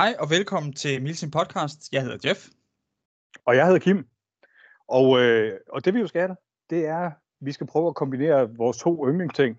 [0.00, 1.92] Hej og velkommen til Milsim Podcast.
[1.92, 2.48] Jeg hedder Jeff.
[3.44, 4.08] Og jeg hedder Kim.
[4.88, 6.36] Og, øh, og det vi jo skal,
[6.70, 9.58] det er, at vi skal prøve at kombinere vores to yndlingsting.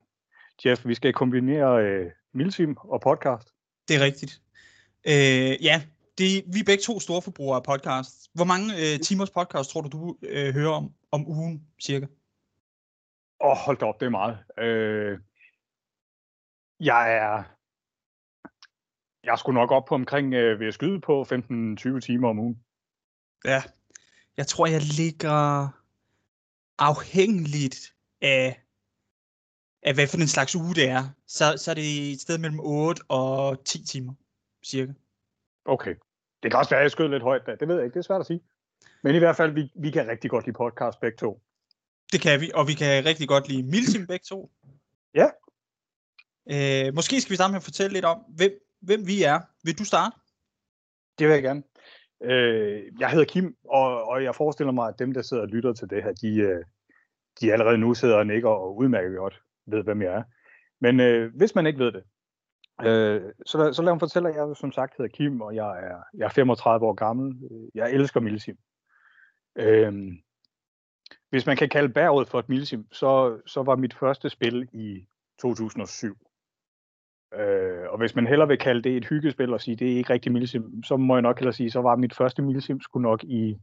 [0.65, 3.53] Jeff, vi skal kombinere øh, Milsim og podcast.
[3.87, 4.41] Det er rigtigt.
[5.07, 5.81] Øh, ja,
[6.17, 8.29] det, vi er begge to store forbrugere af podcast.
[8.33, 12.05] Hvor mange øh, timers podcast tror du, du øh, hører om, om ugen cirka?
[13.41, 14.37] Åh, oh, hold da op, det er meget.
[14.57, 15.19] Øh,
[16.79, 17.43] jeg er
[19.23, 22.63] jeg skulle nok op på omkring, øh, ved at skyde på 15-20 timer om ugen.
[23.45, 23.63] Ja,
[24.37, 25.67] jeg tror, jeg ligger
[26.77, 28.61] afhængigt af,
[29.83, 31.03] af hvad for en slags uge det er.
[31.27, 34.13] Så, så er det et sted mellem 8 og 10 timer,
[34.65, 34.93] cirka.
[35.65, 35.95] Okay.
[36.43, 37.55] Det kan også være, at jeg skød lidt højt da.
[37.55, 38.41] Det ved jeg ikke, det er svært at sige.
[39.03, 41.41] Men i hvert fald, vi, vi kan rigtig godt lide podcast begge to.
[42.11, 44.51] Det kan vi, og vi kan rigtig godt lide Milsim begge to.
[45.15, 45.27] Ja.
[46.51, 49.39] Øh, måske skal vi starte med at fortælle lidt om, hvem, hvem vi er.
[49.63, 50.15] Vil du starte?
[51.19, 51.63] Det vil jeg gerne.
[52.23, 55.73] Øh, jeg hedder Kim, og, og jeg forestiller mig, at dem, der sidder og lytter
[55.73, 56.63] til det her, de, øh,
[57.41, 60.23] de allerede nu sidder og nikker og udmærker godt ved, hvem jeg er.
[60.81, 62.03] Men øh, hvis man ikke ved det,
[62.81, 66.03] øh, så, så lad mig fortælle, at jeg som sagt hedder Kim, og jeg er,
[66.17, 67.49] jeg er 35 år gammel.
[67.75, 68.57] Jeg elsker Milsim.
[69.55, 69.93] Øh,
[71.29, 75.05] hvis man kan kalde bæret for et Milsim, så, så var mit første spil i
[75.41, 76.17] 2007.
[77.33, 80.13] Øh, og hvis man heller vil kalde det et hyggespil og sige, det er ikke
[80.13, 83.23] rigtig Milsim, så må jeg nok heller sige, så var mit første Milsim sgu nok
[83.23, 83.57] i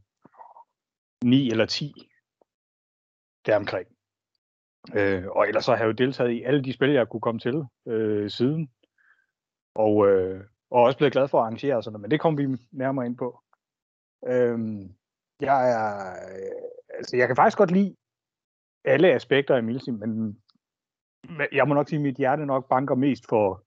[1.23, 1.93] 9 eller 10
[3.45, 3.87] deromkring.
[4.93, 7.39] Øh, og ellers så har jeg jo deltaget i alle de spil, jeg kunne komme
[7.39, 8.69] til øh, siden.
[9.75, 12.57] Og, øh, og også blevet glad for at arrangere sådan noget, men det kommer vi
[12.71, 13.43] nærmere ind på.
[14.27, 14.59] Øh,
[15.41, 16.15] jeg er,
[16.97, 17.95] altså jeg kan faktisk godt lide
[18.85, 20.41] alle aspekter af Milsim, men
[21.51, 23.65] jeg må nok sige, at mit hjerte nok banker mest for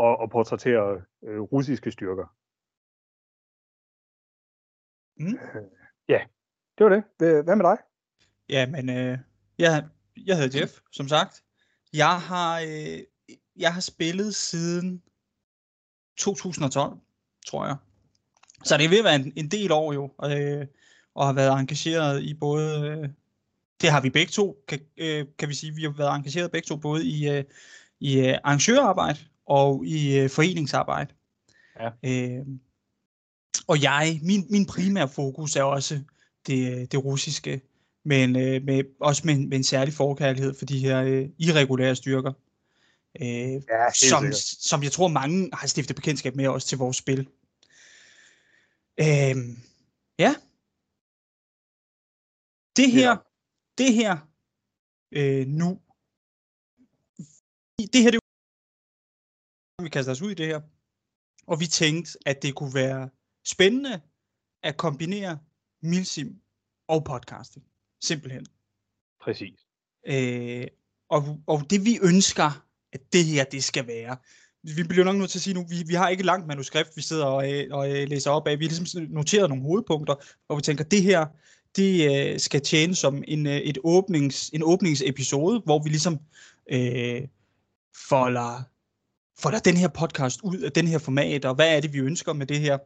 [0.00, 2.26] at, at portrættere øh, russiske styrker.
[5.16, 5.34] Mm.
[5.34, 5.70] Øh,
[6.08, 6.20] ja,
[6.78, 7.04] det var det.
[7.44, 7.78] Hvad med dig?
[8.48, 9.18] Ja, men øh,
[9.58, 9.88] jeg,
[10.26, 11.42] jeg hedder Jeff, som sagt.
[11.92, 12.98] Jeg har, øh,
[13.56, 15.02] jeg har spillet siden
[16.18, 16.98] 2012,
[17.46, 17.76] tror jeg.
[18.64, 20.66] Så det vil være en, en del år jo, øh,
[21.14, 23.08] og har været engageret i både øh,
[23.80, 25.74] det har vi begge to, kan, øh, kan vi sige.
[25.74, 27.44] Vi har været engageret begge to, både i, øh,
[28.00, 31.14] i øh, arrangørarbejde og i øh, foreningsarbejde.
[31.80, 31.90] Ja.
[32.04, 32.46] Øh,
[33.66, 36.00] og jeg, min, min primære fokus er også
[36.46, 37.60] det, det russiske,
[38.04, 42.32] men øh, med, også med, med en særlig forkærlighed for de her øh, irregulære styrker.
[43.20, 47.28] Øh, ja, som, som jeg tror mange har stiftet bekendtskab med også til vores spil.
[49.00, 49.36] Øh,
[50.18, 50.34] ja.
[52.76, 53.16] Det her,
[53.78, 54.12] det her
[55.12, 55.80] øh, nu,
[57.92, 58.20] det her, det
[59.82, 60.60] vi kaster os ud i det her,
[61.46, 63.10] og vi tænkte, at det kunne være
[63.44, 64.00] spændende
[64.62, 65.38] at kombinere
[65.82, 66.40] milsim
[66.88, 67.66] og podcasting.
[68.00, 68.46] Simpelthen.
[69.20, 69.66] Præcis.
[70.06, 70.66] Øh,
[71.08, 74.16] og, og det vi ønsker, at det her, det skal være.
[74.62, 76.96] Vi bliver nok nødt til at sige nu, vi, vi har ikke et langt manuskript,
[76.96, 78.58] vi sidder og, og læser op af.
[78.58, 80.14] Vi har ligesom noteret nogle hovedpunkter,
[80.46, 81.26] hvor vi tænker, det her,
[81.76, 86.14] det øh, skal tjene som en, øh, et åbnings, en åbningsepisode, hvor vi ligesom
[86.70, 87.28] øh,
[88.08, 88.54] folder,
[89.42, 92.32] folder den her podcast ud af den her format, og hvad er det, vi ønsker
[92.32, 92.78] med det her?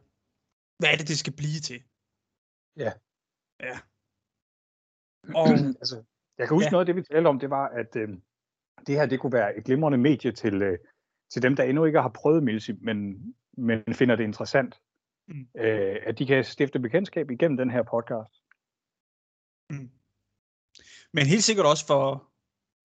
[0.79, 1.83] Hvad er det, det skal blive til?
[2.77, 2.91] Ja.
[3.59, 3.77] Ja.
[5.39, 5.47] Og,
[5.81, 6.03] altså,
[6.37, 6.71] jeg kan huske ja.
[6.71, 8.09] noget af det, vi talte om, det var, at øh,
[8.87, 10.77] det her, det kunne være et glimrende medie til, øh,
[11.31, 13.23] til dem, der endnu ikke har prøvet Milsim, men,
[13.57, 14.81] men finder det interessant.
[15.27, 15.47] Mm.
[15.57, 18.43] Øh, at de kan stifte bekendtskab igennem den her podcast.
[19.69, 19.89] Mm.
[21.13, 22.23] Men helt sikkert også for,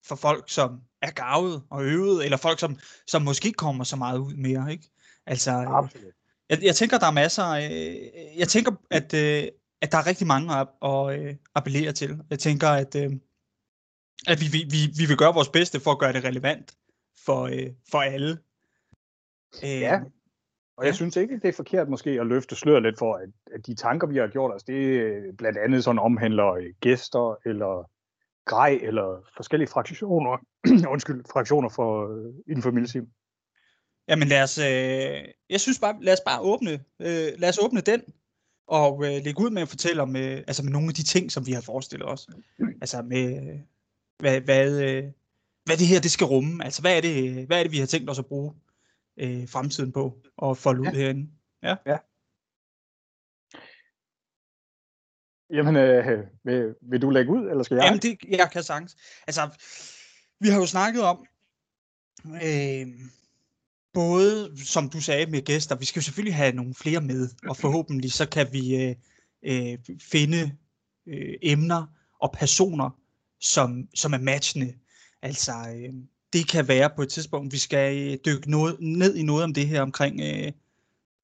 [0.05, 3.95] for folk, som er gavet og øvet, eller folk, som, som måske ikke kommer så
[3.95, 4.71] meget ud mere.
[4.71, 4.91] Ikke?
[5.25, 6.13] Altså, øh, Absolut.
[6.49, 7.49] Jeg, jeg tænker, der er masser.
[7.49, 9.47] Øh, jeg tænker, at, øh,
[9.81, 12.19] at der er rigtig mange at, at øh, appellere til.
[12.29, 13.11] Jeg tænker, at, øh,
[14.27, 16.77] at vi, vi, vi vil gøre vores bedste for at gøre det relevant
[17.25, 18.37] for, øh, for alle.
[19.63, 19.99] Øh, ja,
[20.77, 20.95] og jeg ja.
[20.95, 24.07] synes ikke, det er forkert måske at løfte sløret lidt for, at, at de tanker,
[24.07, 27.89] vi har gjort os, det blandt andet sådan omhandler øh, gæster, eller
[28.45, 30.37] grej, eller forskellige fraktioner,
[30.93, 33.07] undskyld, fraktioner for, uh, inden for Milsim.
[34.07, 37.81] Jamen lad os, øh, jeg synes bare, lad os bare åbne, øh, lad os åbne
[37.81, 38.01] den,
[38.67, 41.31] og øh, lægge ud med at fortælle om, øh, altså med nogle af de ting,
[41.31, 42.27] som vi har forestillet os.
[42.81, 43.59] Altså med,
[44.19, 45.03] hvad, hvad, øh,
[45.65, 46.63] hvad det her, det skal rumme.
[46.63, 48.53] Altså hvad er det, hvad er det vi har tænkt os at bruge
[49.17, 50.91] øh, fremtiden på og folde ud ja.
[50.91, 51.31] herinde.
[51.63, 51.75] Ja.
[51.85, 51.97] ja.
[55.49, 57.85] Jamen, øh, vil, vil du lægge ud, eller skal jeg?
[57.85, 58.95] Jamen, det, jeg kan sagtens.
[59.27, 59.49] Altså,
[60.39, 61.25] vi har jo snakket om,
[62.25, 62.87] øh,
[63.93, 67.57] både, som du sagde, med gæster, vi skal jo selvfølgelig have nogle flere med, og
[67.57, 68.95] forhåbentlig så kan vi øh,
[69.43, 70.57] øh, finde
[71.07, 71.85] øh, emner
[72.19, 72.89] og personer,
[73.39, 74.73] som, som er matchende.
[75.21, 75.93] Altså, øh,
[76.35, 79.53] det kan være på et tidspunkt, vi skal øh, dykke noget, ned i noget om
[79.53, 80.51] det her omkring øh,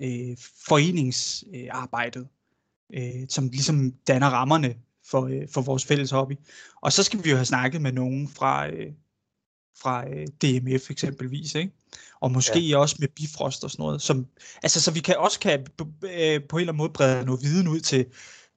[0.02, 0.38] øh,
[0.68, 2.28] foreningsarbejdet,
[2.94, 4.76] øh, som ligesom danner rammerne
[5.10, 6.34] for, øh, for vores fælles hobby.
[6.82, 8.92] Og så skal vi jo have snakket med nogen fra, øh,
[9.82, 11.72] fra øh, DMF eksempelvis, ikke?
[12.20, 12.78] og måske ja.
[12.78, 14.02] også med Bifrost og sådan noget.
[14.02, 14.28] Som,
[14.64, 15.68] altså, så vi kan også kan, øh,
[16.00, 18.06] på en eller anden måde brede noget viden ud til,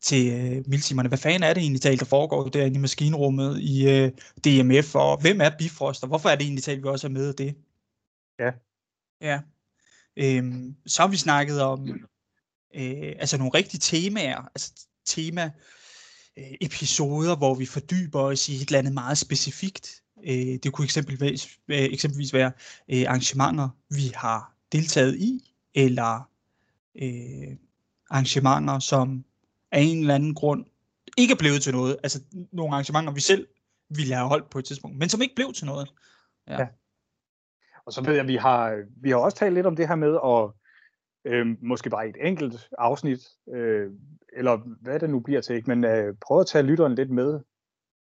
[0.05, 1.09] til øh, miltimerne.
[1.09, 4.11] Hvad fanden er det egentlig talt, der foregår derinde i maskinrummet i øh,
[4.45, 7.29] DMF, og hvem er Bifrost, og hvorfor er det egentlig talt, vi også er med
[7.29, 7.55] af det?
[8.39, 8.51] Ja.
[9.21, 9.41] Ja.
[10.17, 11.89] Øhm, så har vi snakket om
[12.75, 14.73] øh, altså nogle rigtige temaer, altså
[15.07, 15.51] tema
[16.39, 20.03] øh, episoder, hvor vi fordyber os i et eller andet meget specifikt.
[20.27, 22.53] Øh, det kunne eksempelvis, øh, eksempelvis være
[22.89, 26.31] øh, arrangementer, vi har deltaget i, eller
[27.03, 27.57] øh,
[28.11, 29.25] arrangementer, som
[29.75, 30.65] af en eller anden grund
[31.19, 31.97] ikke er blevet til noget.
[32.03, 32.23] Altså
[32.53, 33.49] nogle arrangementer, vi selv
[33.89, 35.89] ville have holdt på et tidspunkt, men som ikke blev til noget.
[36.49, 36.61] Ja.
[36.61, 36.69] ja.
[37.87, 40.19] Og så ved jeg, vi har, vi har også talt lidt om det her med
[40.25, 40.51] at
[41.33, 43.21] øh, måske bare et enkelt afsnit,
[43.55, 43.91] øh,
[44.33, 45.71] eller hvad det nu bliver til, ikke?
[45.71, 47.41] men øh, prøve at tage lytteren lidt med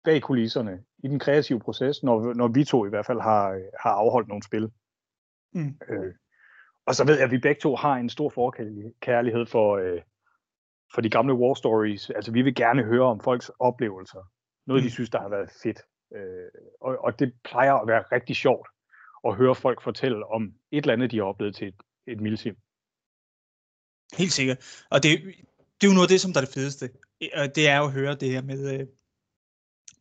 [0.04, 3.92] bag kulisserne i den kreative proces, når, når vi to i hvert fald har, har
[3.92, 4.72] afholdt nogle spil.
[5.54, 5.80] Mm.
[5.90, 6.14] Øh,
[6.86, 10.02] og så ved jeg, at vi begge to har en stor forkærlighed for, øh,
[10.94, 12.10] for de gamle war stories.
[12.10, 14.30] Altså, vi vil gerne høre om folks oplevelser.
[14.68, 14.88] Noget, mm.
[14.88, 15.80] de synes, der har været fedt.
[16.16, 16.50] Øh,
[16.82, 18.68] og, og det plejer at være rigtig sjovt
[19.28, 21.76] at høre folk fortælle om et eller andet, de har oplevet til et,
[22.08, 22.56] et milsim.
[24.18, 24.86] Helt sikkert.
[24.90, 25.12] Og det,
[25.82, 26.90] det er jo noget af det, som der er det fedeste.
[27.56, 28.88] Det er jo at høre det her med, øh,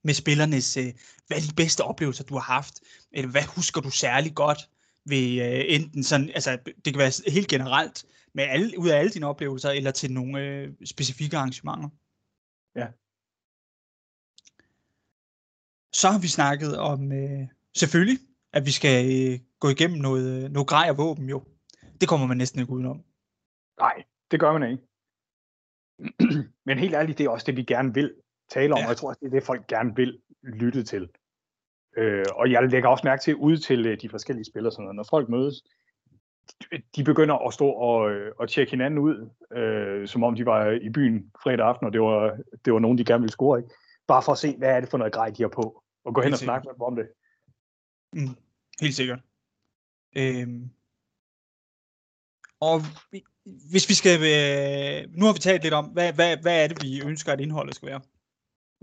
[0.02, 0.92] med spillernes, øh,
[1.26, 2.80] hvad er de bedste oplevelser, du har haft?
[3.12, 4.58] Eller hvad husker du særlig godt
[5.10, 9.10] ved øh, enten sådan, altså det kan være helt generelt, med alle, ud af alle
[9.10, 11.88] dine oplevelser, eller til nogle øh, specifikke arrangementer.
[12.76, 12.86] Ja.
[15.92, 18.18] Så har vi snakket om, øh, selvfølgelig,
[18.52, 21.44] at vi skal øh, gå igennem noget, øh, noget grej og våben jo.
[22.00, 23.04] Det kommer man næsten ikke udenom.
[23.78, 24.82] Nej, det gør man ikke.
[26.66, 28.14] Men helt ærligt, det er også det, vi gerne vil
[28.50, 28.84] tale om, ja.
[28.84, 31.08] og jeg tror også, det er det, folk gerne vil lytte til.
[31.96, 34.96] Øh, og jeg lægger også mærke til ud til øh, de forskellige spillere, sådan noget.
[34.96, 35.62] når folk mødes,
[36.96, 40.70] de begynder at stå og, øh, og tjekke hinanden ud, øh, som om de var
[40.70, 43.70] i byen fredag aften, og det var, det var nogen, de gerne ville score, ikke?
[44.06, 46.20] Bare for at se, hvad er det for noget grej, de har på, og gå
[46.20, 47.08] hen Helt og snakke med dem om det.
[48.12, 48.36] Mm,
[48.80, 49.20] helt sikkert.
[50.16, 50.70] Øhm.
[52.60, 52.80] Og
[53.70, 56.82] hvis vi skal, øh, nu har vi talt lidt om, hvad, hvad, hvad er det,
[56.82, 58.00] vi ønsker, at indholdet skal være?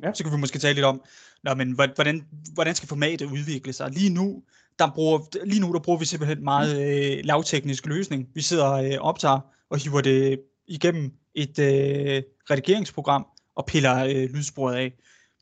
[0.04, 0.14] Ja.
[0.14, 1.02] Så kan vi måske tale lidt om,
[1.44, 3.92] Nå, men hvordan, hvordan skal formatet udvikle sig?
[3.92, 4.44] Lige nu,
[4.80, 8.28] der bruger, lige nu der bruger vi simpelthen meget øh, lavteknisk løsning.
[8.34, 9.40] Vi sidder og øh, optager
[9.70, 14.94] og hiver det igennem et øh, redigeringsprogram og piller øh, lydsporet af.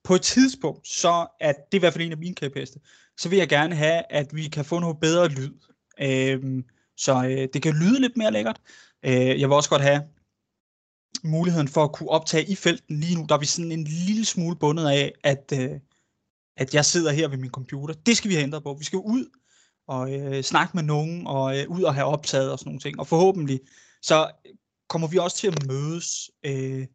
[0.04, 2.80] På et tidspunkt, så er det i hvert fald en af mine kæpheste,
[3.18, 5.52] så vil jeg gerne have, at vi kan få noget bedre lyd.
[6.02, 6.64] Øh,
[6.98, 8.62] så øh, det kan lyde lidt mere lækkert.
[9.06, 10.02] Øh, jeg vil også godt have
[11.26, 14.26] muligheden for at kunne optage i felten lige nu, der er vi sådan en lille
[14.26, 15.72] smule bundet af, at, øh,
[16.58, 17.94] at jeg sidder her ved min computer.
[17.94, 18.74] Det skal vi have ændret på.
[18.74, 19.26] Vi skal ud
[19.88, 23.00] og øh, snakke med nogen, og øh, ud og have optaget og sådan nogle ting.
[23.00, 23.60] Og forhåbentlig,
[24.02, 24.32] så
[24.90, 26.88] kommer vi også til at mødes øh,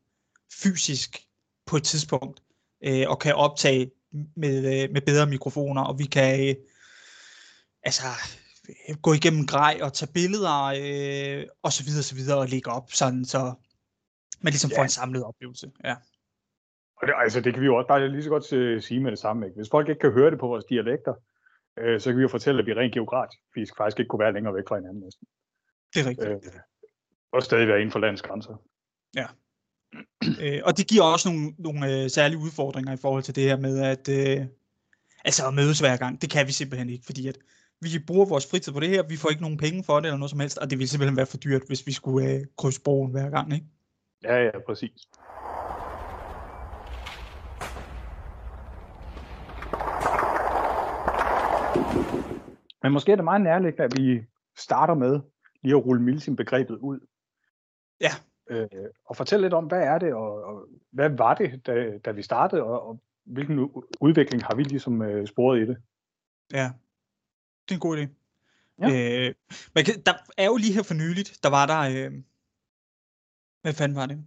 [0.62, 1.26] fysisk
[1.66, 2.42] på et tidspunkt,
[2.84, 3.90] øh, og kan optage
[4.36, 6.54] med, øh, med bedre mikrofoner, og vi kan øh,
[7.82, 8.06] altså
[8.88, 12.70] øh, gå igennem grej og tage billeder øh, og så videre, så videre og lægge
[12.70, 13.54] op, sådan så
[14.40, 14.78] man ligesom ja.
[14.78, 15.70] får en samlet oplevelse.
[15.84, 15.96] Ja.
[16.96, 19.10] Og det, altså, det kan vi jo også bare lige så godt uh, sige med
[19.10, 19.46] det samme.
[19.46, 19.56] Ikke?
[19.56, 21.14] Hvis folk ikke kan høre det på vores dialekter,
[21.78, 24.54] øh, så kan vi jo fortælle, at vi rent geografisk faktisk ikke kunne være længere
[24.54, 25.26] væk fra hinanden næsten.
[25.94, 26.28] Det er rigtigt.
[26.28, 26.60] Øh,
[27.32, 28.56] og stadig være inden for landets grænser.
[29.14, 29.26] Ja.
[30.42, 33.56] øh, og det giver også nogle, nogle øh, særlige udfordringer i forhold til det her
[33.56, 34.46] med, at øh,
[35.24, 36.22] altså at mødes hver gang.
[36.22, 37.38] Det kan vi simpelthen ikke, fordi at
[37.80, 40.18] vi bruger vores fritid på det her, vi får ikke nogen penge for det eller
[40.18, 42.80] noget som helst, og det ville simpelthen være for dyrt, hvis vi skulle øh, krydse
[42.80, 43.66] broen hver gang, ikke?
[44.24, 45.08] Ja, ja, præcis.
[52.82, 54.24] Men måske er det meget nærliggende, at vi
[54.56, 55.20] starter med
[55.62, 57.00] lige at rulle Milsim-begrebet ud.
[58.00, 58.10] Ja.
[58.50, 58.68] Øh,
[59.04, 62.22] og fortælle lidt om, hvad er det, og, og hvad var det, da, da vi
[62.22, 63.58] startede, og, og hvilken
[64.00, 65.76] udvikling har vi ligesom øh, sporet i det?
[66.52, 66.70] Ja,
[67.68, 68.06] det er en god idé.
[68.78, 69.28] Ja.
[69.28, 69.34] Øh,
[69.74, 72.22] man kan, der er jo lige her for nyligt, der var der, øh,
[73.62, 74.24] hvad fanden var det?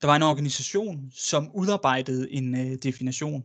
[0.00, 3.44] Der var en organisation, som udarbejdede en øh, definition.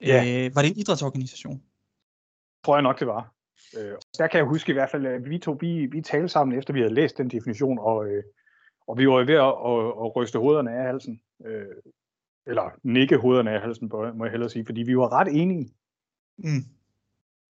[0.00, 0.44] Ja.
[0.46, 1.62] Øh, var det en idrætsorganisation?
[2.64, 3.34] Tror jeg nok, det var.
[3.78, 6.58] Øh, der kan jeg huske i hvert fald, at vi to, vi, vi talte sammen,
[6.58, 8.22] efter vi havde læst den definition, og, øh,
[8.86, 11.20] og vi var ved at, at, at ryste hovederne af halsen.
[11.46, 11.66] Øh,
[12.46, 15.70] eller nikke hovederne af halsen, må jeg hellere sige, fordi vi var ret enige
[16.36, 16.64] mm.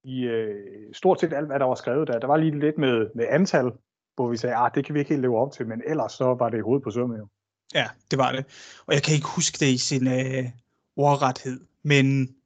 [0.05, 2.19] i øh, stort set alt, hvad der var skrevet der.
[2.19, 3.73] Der var lige lidt med, med antal,
[4.17, 6.13] hvor vi sagde, at ah, det kan vi ikke helt leve op til, men ellers
[6.13, 7.27] så var det i hovedet på sømmet jo.
[7.75, 8.45] Ja, det var det.
[8.87, 10.45] Og jeg kan ikke huske det i sin øh,
[10.97, 12.37] ordrethed, men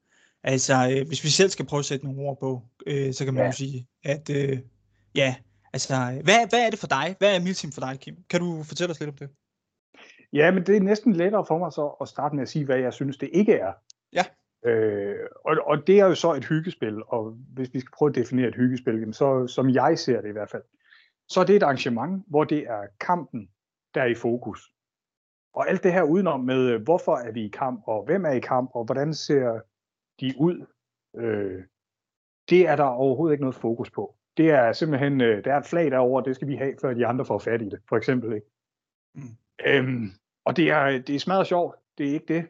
[0.43, 3.35] altså, øh, hvis vi selv skal prøve at sætte nogle ord på, øh, så kan
[3.35, 3.47] man ja.
[3.47, 4.59] jo sige, at øh,
[5.15, 5.35] ja,
[5.73, 7.17] altså, hvad, hvad er det for dig?
[7.19, 8.17] Hvad er Milsim for dig, Kim?
[8.31, 9.29] Kan du fortælle os lidt om det?
[10.33, 12.79] Ja, men det er næsten lettere for mig så at starte med at sige, hvad
[12.79, 13.73] jeg synes, det ikke er.
[14.13, 14.25] Ja.
[14.71, 18.15] Øh, og, og det er jo så et hyggespil, og hvis vi skal prøve at
[18.15, 20.63] definere et hyggespil, så som jeg ser det i hvert fald,
[21.31, 23.51] så er det et arrangement, hvor det er kampen,
[23.95, 24.73] der er i fokus.
[25.55, 28.31] Og alt det her udenom med, øh, hvorfor er vi i kamp, og hvem er
[28.31, 29.61] i kamp, og hvordan ser
[30.21, 30.67] de ud,
[31.17, 31.63] øh,
[32.51, 34.17] det er der overhovedet ikke noget fokus på.
[34.37, 37.07] Det er simpelthen, øh, der er et flag derovre, det skal vi have, før de
[37.07, 38.33] andre får fat i det, for eksempel.
[38.33, 38.47] Ikke?
[39.15, 39.23] Mm.
[39.67, 40.11] Øhm,
[40.45, 42.47] og det er, det er smadret sjovt, det er ikke det.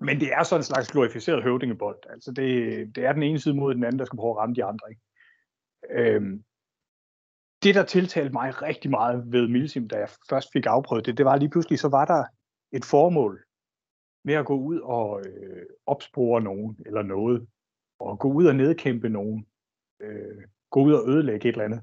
[0.00, 1.98] Men det er sådan en slags glorificeret høvdingebold.
[2.10, 4.54] Altså det, det er den ene side mod den anden, der skal prøve at ramme
[4.54, 4.90] de andre.
[4.90, 5.02] Ikke?
[5.90, 6.44] Øhm,
[7.64, 11.26] det, der tiltalte mig rigtig meget ved Milsim, da jeg først fik afprøvet det, det
[11.26, 12.24] var lige pludselig, så var der
[12.72, 13.44] et formål
[14.24, 17.46] med at gå ud og øh, opspore nogen eller noget,
[17.98, 19.46] og gå ud og nedkæmpe nogen,
[20.00, 21.80] øh, gå ud og ødelægge et eller andet.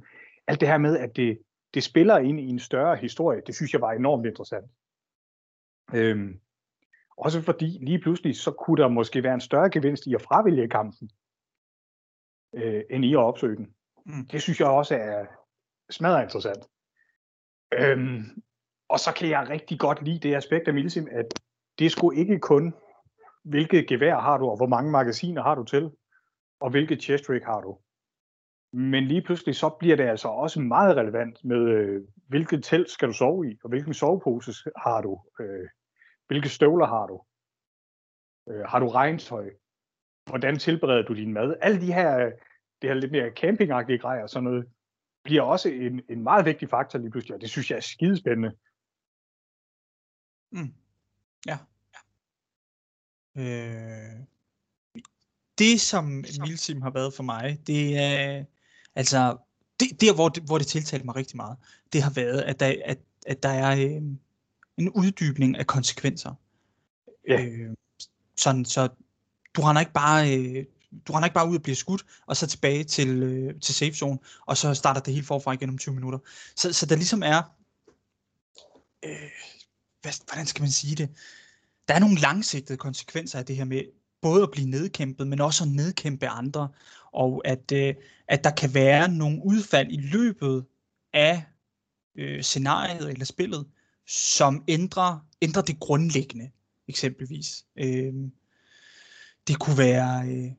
[0.48, 1.40] Alt det her med, at det,
[1.74, 4.72] det spiller ind i en større historie, det synes jeg var enormt interessant.
[5.94, 6.40] Øhm,
[7.18, 10.70] også fordi lige pludselig, så kunne der måske være en større gevinst i at fravælge
[10.70, 11.10] kampen,
[12.56, 13.74] øh, end i at opsøge den.
[14.06, 14.26] Mm.
[14.32, 15.26] Det synes jeg også er
[15.92, 16.66] smadret interessant.
[17.74, 18.24] Øhm,
[18.90, 21.26] og så kan jeg rigtig godt lide det aspekt af Milsim, at
[21.80, 22.74] det er sgu ikke kun,
[23.44, 25.92] hvilket gevær har du, og hvor mange magasiner har du til,
[26.60, 27.78] og hvilket chest rig har du.
[28.74, 33.08] Men lige pludselig så bliver det altså også meget relevant med, øh, hvilket telt skal
[33.08, 35.68] du sove i, og hvilken sovepose har du, øh,
[36.28, 37.24] hvilke støvler har du,
[38.50, 39.50] øh, har du regntøj,
[40.26, 41.56] hvordan tilbereder du din mad.
[41.62, 42.32] Alle de her, øh,
[42.82, 44.66] det her lidt mere campingagtige grejer, sådan noget,
[45.24, 48.56] bliver også en, en meget vigtig faktor lige pludselig, og det synes jeg er skidespændende.
[50.52, 50.74] Mm.
[51.48, 51.58] Ja.
[53.38, 54.26] Øh,
[55.58, 56.06] det, som
[56.48, 58.46] Milsim har været for mig, det er,
[58.96, 59.38] altså,
[59.80, 61.58] det, der hvor det, hvor det tiltalte mig rigtig meget,
[61.94, 64.02] det har været, at der, at, at der er øh,
[64.78, 66.34] en uddybning af konsekvenser.
[67.28, 67.46] Ja.
[67.46, 67.76] Øh,
[68.38, 68.90] sådan, så
[69.56, 70.66] du render ikke bare øh,
[71.08, 73.94] du render ikke bare ud og bliver skudt, og så tilbage til, øh, til safe
[73.94, 76.20] zone, og så starter det helt forfra igen om 20 minutter.
[76.56, 77.42] Så, så der ligesom er,
[79.06, 79.32] øh,
[80.02, 81.10] hvad, hvordan skal man sige det,
[81.88, 83.84] der er nogle langsigtede konsekvenser af det her med,
[84.22, 86.70] både at blive nedkæmpet, men også at nedkæmpe andre,
[87.14, 87.96] og at, øh,
[88.28, 90.66] at der kan være nogle udfald i løbet
[91.14, 91.44] af
[92.18, 93.68] øh, scenariet eller spillet,
[94.08, 96.52] som ændrer, ændrer det grundlæggende,
[96.88, 97.66] eksempelvis.
[97.76, 98.14] Øh,
[99.48, 100.52] det kunne være, øh,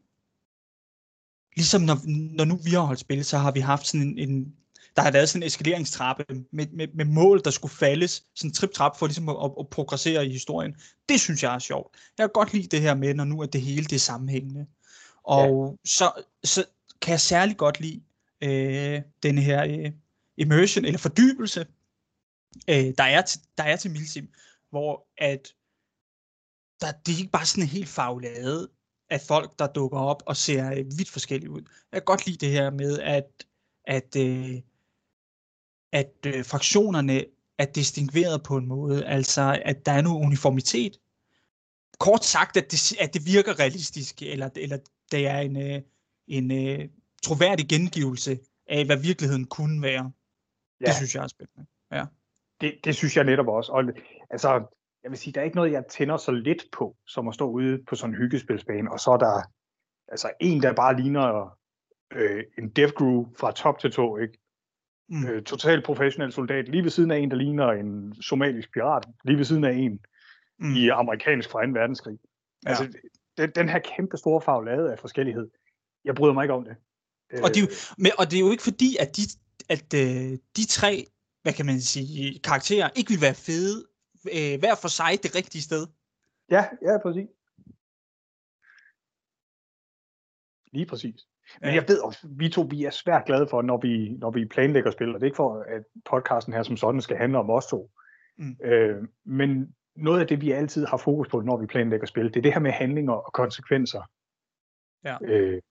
[1.57, 1.99] ligesom når,
[2.37, 4.55] når nu vi har holdt spil, så har vi haft sådan en, en
[4.97, 8.55] der har været sådan en eskaleringstrappe med, med, med mål, der skulle faldes, sådan en
[8.55, 10.77] trip-trap for ligesom at, at, at progressere i historien.
[11.09, 11.97] Det synes jeg er sjovt.
[12.19, 14.67] Jeg kan godt lide det her med, når nu er det hele det er sammenhængende.
[15.23, 15.89] Og ja.
[15.89, 16.13] så,
[16.45, 16.65] så
[17.03, 18.03] kan jeg særlig godt lide
[18.43, 19.93] øh, denne her øh,
[20.37, 21.67] immersion, eller fordybelse,
[22.69, 24.29] øh, der, er til, der er til Milsim,
[24.71, 25.49] hvor at
[26.81, 28.69] der, det er ikke bare sådan en helt faglade
[29.13, 31.63] af folk, der dukker op og ser øh, vidt forskellige ud.
[31.93, 33.47] Jeg kan godt lide det her med, at,
[33.85, 34.61] at, øh,
[35.93, 37.25] at øh, fraktionerne
[37.59, 40.99] er distingueret på en måde, altså at der er noget uniformitet.
[41.99, 44.79] Kort sagt, at det, at det virker realistisk, eller, eller
[45.13, 45.83] det er en, øh,
[46.27, 46.89] en øh,
[47.23, 50.13] troværdig gengivelse af, hvad virkeligheden kunne være.
[50.81, 50.87] Ja.
[50.87, 51.67] Det synes jeg er spændende.
[51.93, 52.05] Ja.
[52.61, 53.73] Det, det synes jeg netop også.
[53.73, 53.83] Og,
[54.31, 54.63] altså,
[55.03, 57.51] jeg vil sige, der er ikke noget, jeg tænder så lidt på, som at stå
[57.51, 59.43] ude på sådan en hyggespilsbane, og så er der
[60.09, 61.57] altså en, der bare ligner
[62.13, 64.39] øh, en death crew fra top til to, ikke?
[65.09, 65.27] Mm.
[65.27, 69.39] Øh, total professionel soldat, lige ved siden af en, der ligner en somalisk pirat, lige
[69.39, 70.01] ved siden af en
[70.59, 70.75] mm.
[70.75, 71.73] i amerikansk fra 2.
[71.73, 72.19] verdenskrig.
[72.65, 72.69] Ja.
[72.69, 72.99] Altså,
[73.37, 75.51] den, den her kæmpe store faglade af forskellighed,
[76.05, 76.77] jeg bryder mig ikke om det.
[77.43, 77.95] Og det, er jo, øh.
[77.99, 79.23] men, og det er jo ikke fordi, at de,
[79.69, 81.07] at øh, de tre,
[81.43, 83.87] hvad kan man sige, karakterer ikke vil være fede
[84.27, 85.87] øh, hver for sig det rigtige sted.
[86.51, 87.29] Ja, ja, præcis.
[90.73, 91.27] Lige præcis.
[91.61, 94.45] Men jeg ved også, vi to vi er svært glade for, når vi, når vi
[94.45, 97.51] planlægger spil, og det er ikke for, at podcasten her som sådan skal handle om
[97.51, 97.91] os to.
[98.39, 98.57] Mm.
[98.65, 102.37] Øh, men noget af det, vi altid har fokus på, når vi planlægger spil, det
[102.37, 104.03] er det her med handlinger og konsekvenser.
[105.05, 105.17] Ja.
[105.23, 105.63] Øh,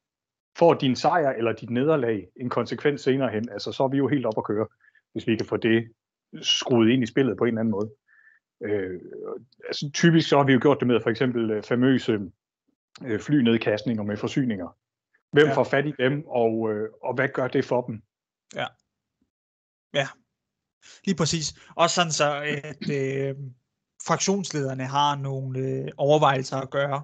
[0.57, 4.07] får din sejr eller dit nederlag en konsekvens senere hen, altså så er vi jo
[4.07, 4.67] helt op at køre,
[5.11, 5.91] hvis vi kan få det
[6.41, 7.91] skruet ind i spillet på en eller anden måde.
[8.61, 9.01] Øh,
[9.67, 12.19] altså, typisk så har vi jo gjort det med for eksempel øh, famøse
[13.05, 14.77] øh, flynedkastninger med forsyninger.
[15.31, 15.53] Hvem ja.
[15.53, 18.01] får fat i dem, og, øh, og hvad gør det for dem?
[18.55, 18.65] Ja.
[19.93, 20.07] Ja,
[21.05, 21.53] lige præcis.
[21.75, 23.35] Også sådan så, at øh,
[24.07, 27.03] fraktionslederne har nogle øh, overvejelser at gøre.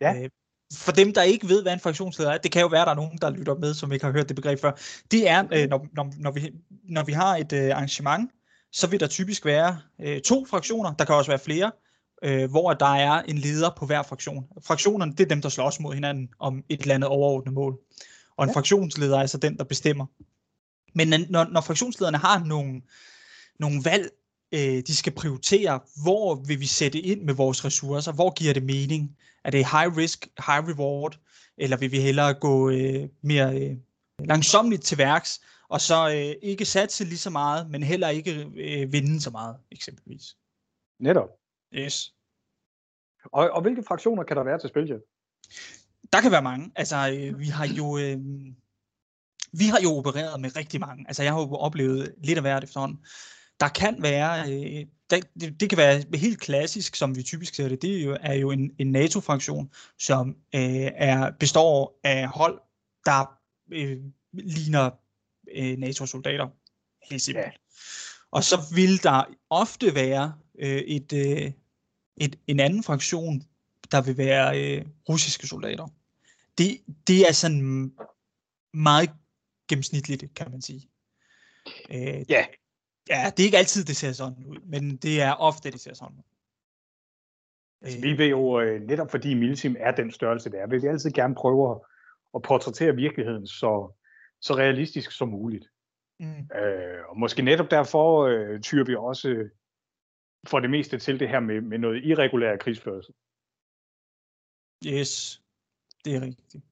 [0.00, 0.22] Ja.
[0.22, 0.30] Øh,
[0.74, 2.92] for dem, der ikke ved, hvad en fraktionsleder er, det kan jo være, at der
[2.92, 4.72] er nogen, der lytter med, som ikke har hørt det begreb før.
[5.10, 8.30] Det er, øh, når, når, når, vi, når vi har et øh, arrangement,
[8.76, 11.72] så vil der typisk være øh, to fraktioner, der kan også være flere,
[12.22, 14.44] øh, hvor der er en leder på hver fraktion.
[14.64, 17.78] Fraktionerne, det er dem, der slås mod hinanden om et eller andet overordnet mål.
[18.36, 18.56] Og en ja.
[18.56, 20.06] fraktionsleder er altså den, der bestemmer.
[20.94, 22.82] Men når, når fraktionslederne har nogle,
[23.60, 24.10] nogle valg,
[24.52, 28.62] øh, de skal prioritere, hvor vil vi sætte ind med vores ressourcer, hvor giver det
[28.62, 29.16] mening?
[29.44, 31.18] Er det high risk, high reward,
[31.58, 33.76] eller vil vi hellere gå øh, mere øh,
[34.18, 38.92] langsomligt til værks, og så øh, ikke satse lige så meget, men heller ikke øh,
[38.92, 40.36] vinde så meget, eksempelvis.
[41.00, 41.28] Netop.
[41.74, 42.14] Yes.
[43.24, 45.00] Og, og hvilke fraktioner kan der være til spil,
[46.12, 46.72] Der kan være mange.
[46.76, 47.98] Altså, øh, vi har jo...
[47.98, 48.18] Øh,
[49.52, 51.04] vi har jo opereret med rigtig mange.
[51.08, 52.98] Altså, jeg har jo oplevet lidt af hvert efterhånden.
[53.60, 57.68] Der kan være, øh, det, det, det kan være helt klassisk, som vi typisk ser
[57.68, 62.60] det, det er jo, er jo en, en NATO-fraktion, som øh, er, består af hold,
[63.04, 63.38] der
[63.72, 63.98] øh,
[64.32, 64.90] ligner
[65.54, 66.48] øh, NATO-soldater.
[67.10, 67.46] Helt simpelt.
[67.46, 67.50] Ja.
[68.30, 71.52] Og så vil der ofte være øh, et, øh,
[72.16, 73.42] et, en anden fraktion,
[73.92, 75.88] der vil være øh, russiske soldater.
[76.58, 77.92] Det, det er sådan
[78.74, 79.10] meget
[79.68, 80.88] gennemsnitligt, kan man sige.
[81.90, 82.46] Øh, ja.
[83.08, 85.94] Ja, det er ikke altid, det ser sådan ud, men det er ofte, det ser
[85.94, 86.22] sådan ud.
[87.82, 90.86] Altså, vi vil jo, øh, netop fordi Milsim er den størrelse, det er, vil vi
[90.86, 91.80] altid gerne prøve
[92.34, 93.92] at portrættere virkeligheden så,
[94.46, 95.66] så realistisk som muligt.
[96.20, 96.48] Mm.
[96.58, 99.50] Øh, og måske netop derfor øh, tyrer vi også øh,
[100.46, 103.12] for det meste til det her med, med noget irregulær krigsførelse.
[104.86, 105.42] Yes,
[106.04, 106.64] det er rigtigt.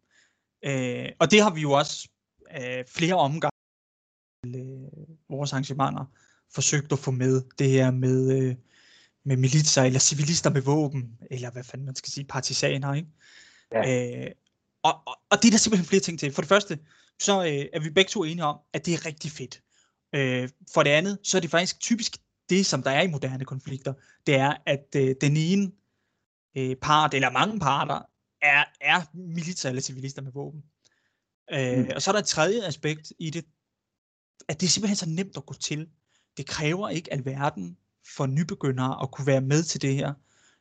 [0.64, 2.08] Øh, og det har vi jo også
[2.50, 3.58] øh, flere omgange
[4.46, 6.04] øh, vores arrangementer
[6.54, 8.56] forsøgt at få med det her med, øh,
[9.24, 13.08] med militser eller civilister med våben, eller hvad fanden man skal sige, partisaner, ikke?
[13.72, 14.26] Ja.
[14.26, 14.30] Øh,
[14.82, 16.32] og, og, og det er der simpelthen flere ting til.
[16.32, 16.78] For det første,
[17.20, 19.62] så øh, er vi begge to enige om, at det er rigtig fedt.
[20.14, 22.16] Øh, for det andet, så er det faktisk typisk
[22.48, 23.94] det, som der er i moderne konflikter,
[24.26, 25.72] det er, at øh, den ene
[26.56, 28.00] øh, part, eller mange parter,
[28.42, 30.62] er, er militser eller civilister med våben.
[31.52, 31.90] Øh, mm.
[31.94, 33.44] Og så er der et tredje aspekt i det,
[34.48, 35.88] at det er simpelthen så nemt at gå til.
[36.36, 37.76] Det kræver ikke alverden
[38.16, 40.12] for nybegyndere at kunne være med til det her.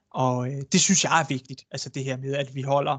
[0.09, 2.97] Og øh, det synes jeg er vigtigt, altså det her med, at vi holder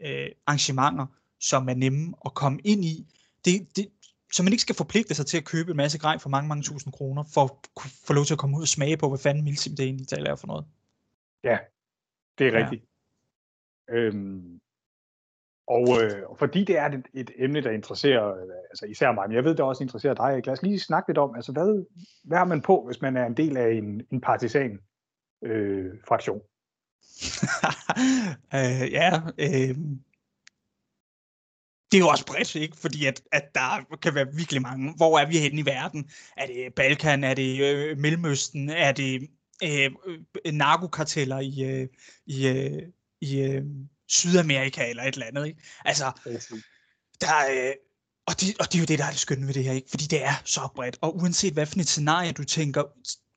[0.00, 1.06] øh, arrangementer,
[1.40, 3.06] som er nemme at komme ind i.
[3.44, 3.88] Det, det,
[4.32, 6.62] så man ikke skal forpligte sig til at købe en masse grej for mange, mange
[6.62, 7.50] tusind kroner, for at
[8.06, 10.36] få lov til at komme ud og smage på, hvad fanden Milsim det egentlig taler
[10.36, 10.66] for noget.
[11.44, 11.58] Ja,
[12.38, 12.84] det er rigtigt.
[13.88, 13.94] Ja.
[13.94, 14.60] Øhm,
[15.68, 18.34] og øh, fordi det er et, et emne, der interesserer
[18.70, 20.46] altså især mig, men jeg ved, det også interesserer dig.
[20.46, 21.86] Lad os lige snakke lidt om, altså hvad,
[22.24, 24.78] hvad har man på, hvis man er en del af en, en partisan
[25.42, 26.40] øh, fraktion?
[28.58, 29.76] øh, ja, øh,
[31.92, 32.76] det er jo også bredt, ikke?
[32.76, 34.94] fordi at, at der kan være virkelig mange.
[34.96, 36.10] Hvor er vi henne i verden?
[36.36, 37.24] Er det Balkan?
[37.24, 38.70] Er det øh, Mellemøsten?
[38.70, 39.28] Er det
[39.62, 39.90] øh,
[40.52, 41.88] narkokarteller i, øh,
[42.26, 42.82] i, øh,
[43.20, 43.62] i øh,
[44.08, 45.46] Sydamerika eller et eller andet?
[45.46, 45.60] Ikke?
[45.84, 46.12] Altså,
[47.20, 47.74] der er, øh,
[48.26, 49.90] og, det, og det er jo det, der er det skønne ved det her, ikke?
[49.90, 50.98] fordi det er så bredt.
[51.00, 52.82] Og uanset hvad for et scenarie du tænker,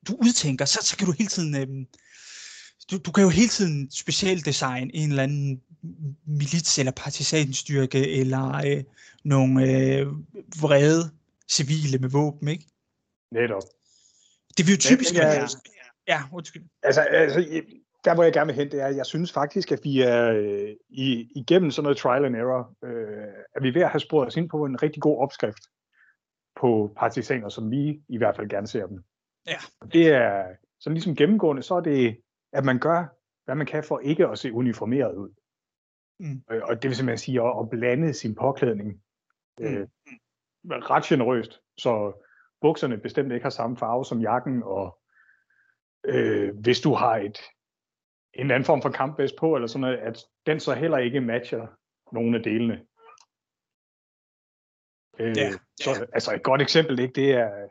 [0.08, 1.54] du udtænker, så, så kan du hele tiden...
[1.56, 1.86] Øh,
[2.90, 5.62] du, du kan jo hele tiden specialdesigne en eller anden
[6.26, 8.84] milits- eller partisanstyrke, eller øh,
[9.24, 10.06] nogle øh,
[10.62, 11.10] vrede
[11.50, 12.66] civile med våben, ikke?
[13.32, 13.62] Netop.
[14.56, 15.32] Det vil jo typisk være...
[15.32, 15.46] Ja,
[16.08, 16.62] ja, undskyld.
[16.82, 17.62] Altså, altså,
[18.04, 20.30] der hvor jeg gerne vil hen, det er, at jeg synes faktisk, at vi er
[20.30, 24.00] øh, i, igennem sådan noget trial and error, øh, at vi er ved at have
[24.00, 25.62] sporet os ind på en rigtig god opskrift
[26.60, 29.04] på partisaner, som vi i hvert fald gerne ser dem.
[29.46, 29.58] Ja.
[29.92, 30.44] Det er
[30.80, 32.16] sådan ligesom gennemgående, så er det,
[32.52, 33.06] at man gør,
[33.44, 35.30] hvad man kan for ikke at se uniformeret ud.
[36.20, 36.42] Mm.
[36.50, 39.02] Øh, og det vil simpelthen sige at, at blande sin påklædning
[39.58, 39.66] mm.
[39.66, 39.88] øh,
[40.64, 42.12] ret generøst, så
[42.60, 44.98] bukserne bestemt ikke har samme farve som jakken, og
[46.04, 47.38] øh, hvis du har et,
[48.34, 51.66] en anden form for kampvest på, eller sådan noget, at den så heller ikke matcher
[52.12, 52.86] nogle af delene.
[55.18, 57.68] Øh, ja, så, altså et godt eksempel, ikke, det er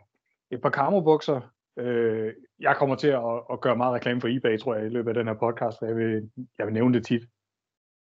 [0.51, 1.41] et par kamobukser.
[1.79, 5.09] Øh, jeg kommer til at, at gøre meget reklame for eBay, tror jeg, i løbet
[5.09, 7.23] af den her podcast, for jeg vil, jeg vil nævne det tit.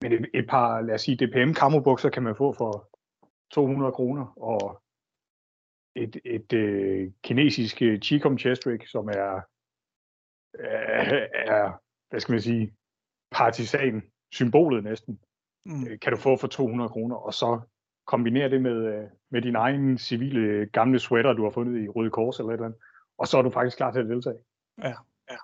[0.02, 2.88] Men et, et par, lad os sige, DPM kamobukser kan man få for
[3.50, 4.82] 200 kroner, og
[5.96, 9.40] et, et øh, kinesisk øh, Chicom chest rig, som er,
[10.58, 11.72] er, er,
[12.10, 12.74] hvad skal man sige,
[13.30, 15.20] partisan symbolet næsten,
[15.66, 15.86] mm.
[15.86, 17.60] Øh, kan du få for 200 kroner, og så
[18.06, 22.10] kombinere det med, øh, med din egen civile gamle sweater, du har fundet i Røde
[22.10, 22.80] Kors eller et eller andet,
[23.18, 24.36] og så er du faktisk klar til at deltage.
[24.82, 24.92] Ja,
[25.30, 25.36] ja.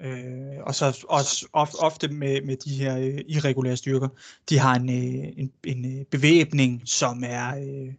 [0.00, 4.08] Øh, og så også ofte, ofte med, med de her øh, irregulære styrker,
[4.48, 7.94] de har en, øh, en, en øh, bevæbning, som er, øh,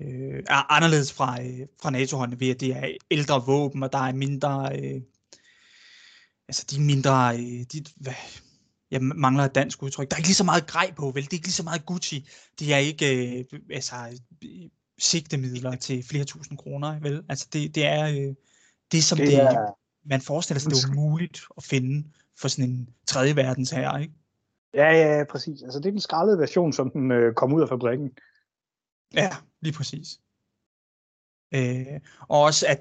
[0.00, 3.98] øh, er anderledes fra, øh, fra NATO-håndene ved, at det er ældre våben, og der
[3.98, 4.78] er mindre...
[4.78, 5.00] Øh,
[6.48, 7.36] altså de mindre...
[7.36, 8.14] Øh, de, hvad,
[8.90, 10.10] jeg mangler et dansk udtryk.
[10.10, 11.22] Der er ikke lige så meget grej på, vel?
[11.22, 12.28] Det er ikke lige så meget Gucci.
[12.58, 13.94] Det er ikke øh, altså,
[14.98, 17.24] sigtemidler til flere tusind kroner, vel?
[17.28, 18.34] Altså det, det er øh,
[18.92, 19.48] det, som det, er...
[19.48, 19.74] det,
[20.04, 22.08] man forestiller sig, det er umuligt at finde
[22.40, 24.14] for sådan en tredje verdens her, ikke?
[24.74, 25.62] Ja, ja, præcis.
[25.62, 28.10] Altså det er den skraldede version, som den øh, kom ud af fabrikken.
[29.14, 30.20] Ja, lige præcis.
[31.54, 32.80] Øh, og også at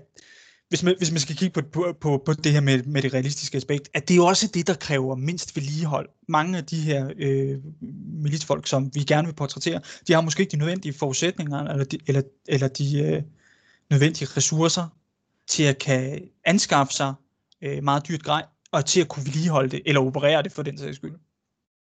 [0.71, 3.13] hvis man, hvis man skal kigge på, på, på, på det her med, med det
[3.13, 6.09] realistiske aspekt, at det er jo også det, der kræver mindst vedligehold.
[6.27, 7.59] Mange af de her øh,
[8.23, 11.97] militsfolk, som vi gerne vil portrættere, de har måske ikke de nødvendige forudsætninger, eller de,
[12.07, 13.23] eller, eller de øh,
[13.89, 14.85] nødvendige ressourcer
[15.47, 17.13] til at kan anskaffe sig
[17.61, 20.77] øh, meget dyrt grej, og til at kunne vedligeholde det, eller operere det for den
[20.77, 21.15] sags skyld.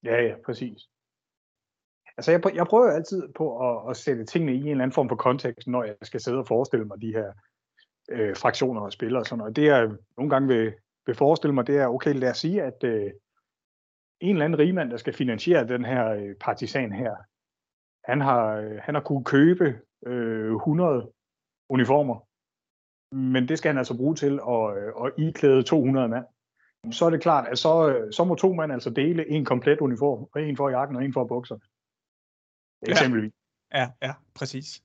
[0.03, 0.79] Ja, ja, præcis.
[2.17, 4.95] Altså, jeg, prøver, jeg prøver altid på at, at sætte tingene i en eller anden
[4.95, 7.31] form for kontekst, når jeg skal sidde og forestille mig de her
[8.09, 9.55] øh, fraktioner og spillere og sådan noget.
[9.55, 10.73] Det jeg nogle gange vil,
[11.05, 13.11] vil forestille mig, det er, okay, lad os sige, at øh,
[14.19, 17.15] en eller anden rigmand, der skal finansiere den her øh, partisan her,
[18.11, 21.11] han har, øh, han har kunne købe øh, 100
[21.69, 22.27] uniformer,
[23.15, 26.25] men det skal han altså bruge til at, øh, at iklæde 200 mand.
[26.91, 29.81] Så er det klart, at så, øh, så må to mand altså dele en komplet
[29.81, 31.61] uniform, en for jakken og en for bukserne.
[32.81, 33.33] Eksempelvis.
[33.73, 34.83] Ja, ja, ja præcis.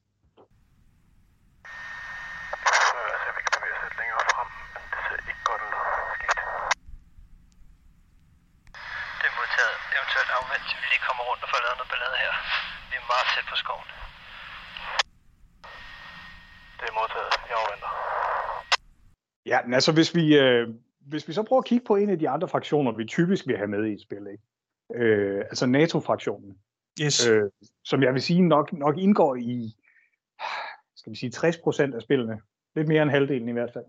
[13.13, 13.89] Meget tæt på skoven.
[16.79, 17.31] Det er modtaget.
[17.49, 17.91] Jeg afventer.
[19.47, 20.69] Ja, men altså hvis vi, øh,
[21.01, 23.57] hvis vi så prøver at kigge på en af de andre fraktioner, vi typisk vil
[23.57, 24.45] have med i et spil, ikke?
[24.95, 26.59] Øh, altså NATO-fraktionen,
[27.03, 27.27] yes.
[27.27, 27.51] øh,
[27.85, 29.77] som jeg vil sige nok, nok indgår i
[30.97, 32.41] skal vi sige 60% af spillene.
[32.77, 33.85] Lidt mere end halvdelen i hvert fald.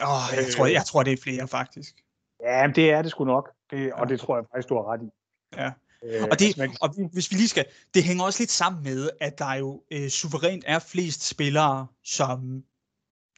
[0.00, 1.94] Oh, jeg, tror, jeg tror, det er flere faktisk.
[2.40, 3.52] Ja, det er det sgu nok.
[3.70, 4.04] Det, og ja.
[4.04, 5.10] det tror jeg faktisk, du har ret i.
[5.56, 5.72] Ja.
[6.04, 7.64] Øh, og, det, altså, og hvis vi lige skal,
[7.94, 12.64] det hænger også lidt sammen med, at der jo øh, suverænt er flest spillere, som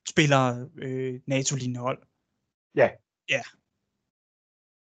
[0.08, 2.02] spiller øh, NATO-lignende hold.
[2.74, 2.90] Ja.
[3.28, 3.42] Ja.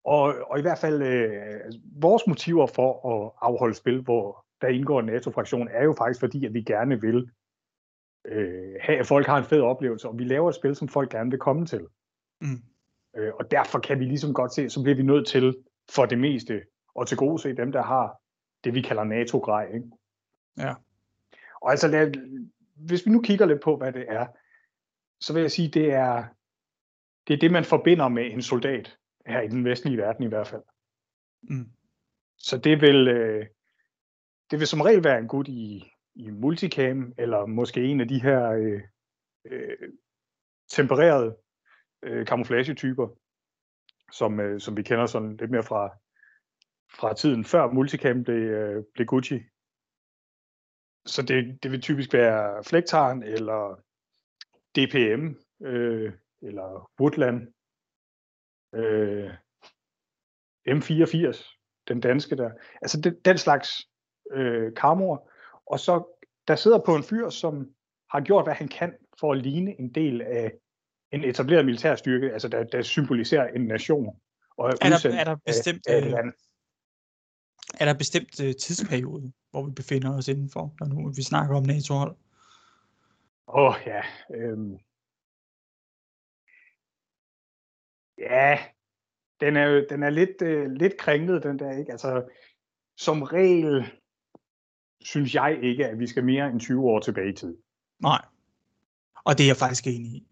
[0.05, 4.69] Og, og i hvert fald, øh, altså, vores motiver for at afholde spil, hvor der
[4.69, 7.31] indgår en NATO-fraktion, er jo faktisk fordi, at vi gerne vil
[8.27, 11.11] øh, have, at folk har en fed oplevelse, og vi laver et spil, som folk
[11.11, 11.87] gerne vil komme til.
[12.41, 12.62] Mm.
[13.17, 15.57] Øh, og derfor kan vi ligesom godt se, så bliver vi nødt til
[15.91, 16.61] for det meste
[16.98, 18.20] og til gode se dem, der har
[18.64, 19.70] det, vi kalder NATO-grej.
[19.74, 19.90] Ikke?
[20.58, 20.74] Ja.
[21.61, 22.12] Og altså, lad,
[22.76, 24.26] hvis vi nu kigger lidt på, hvad det er,
[25.20, 26.24] så vil jeg sige, det er
[27.28, 30.46] det, er det man forbinder med en soldat, her i den vestlige verden i hvert
[30.46, 30.62] fald.
[31.42, 31.70] Mm.
[32.38, 33.46] Så det vil, øh,
[34.50, 38.22] det vil som regel være en gut i, i multicam, eller måske en af de
[38.22, 38.82] her øh,
[39.44, 39.88] øh,
[40.68, 41.37] tempererede
[42.02, 43.08] øh, camouflage-typer,
[44.12, 45.96] som, øh, som vi kender sådan lidt mere fra,
[46.90, 49.40] fra tiden før multicam blev, øh, blev Gucci.
[51.07, 53.81] Så det, det vil typisk være Flecktarn eller
[54.77, 55.35] DPM
[55.66, 57.48] øh, eller Woodland.
[58.74, 59.31] Øh,
[60.68, 62.51] M84, den danske der.
[62.83, 63.88] Altså det, den slags
[64.31, 65.31] øh, kammer.
[65.66, 67.74] Og så der sidder på en fyr, som
[68.11, 70.53] har gjort, hvad han kan for at ligne en del af
[71.12, 74.20] en etableret militærstyrke, altså der, der symboliserer en nation.
[74.57, 76.33] Og er, er, der, er der bestemt, af, af et land.
[77.81, 81.62] Er der bestemt uh, tidsperiode, hvor vi befinder os indenfor, når nu vi snakker om
[81.62, 82.17] NATO-hold?
[83.49, 84.03] Åh oh, ja.
[84.35, 84.79] Øhm.
[88.19, 88.59] Ja,
[89.41, 91.93] den er jo den er lidt, øh, lidt kringlet, den der, ikke?
[91.93, 92.25] Altså,
[92.97, 93.85] som regel
[95.01, 97.57] synes jeg ikke, at vi skal mere end 20 år tilbage i tid.
[98.01, 98.25] Nej.
[99.25, 100.27] Og det er jeg faktisk enig i.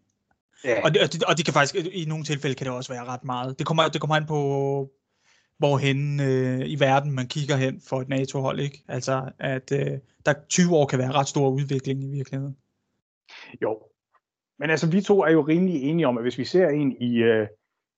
[0.64, 0.84] Ja.
[0.84, 3.58] Og, det, og det kan faktisk, i nogle tilfælde kan det også være ret meget.
[3.58, 4.90] Det kommer, det kommer an på,
[5.58, 8.84] hvorhen øh, i verden man kigger hen for et NATO-hold, ikke?
[8.88, 12.56] Altså, at øh, der 20 år kan være ret stor udvikling i virkeligheden.
[13.62, 13.82] Jo.
[14.58, 17.16] Men altså, vi to er jo rimelig enige om, at hvis vi ser en i,
[17.16, 17.48] øh,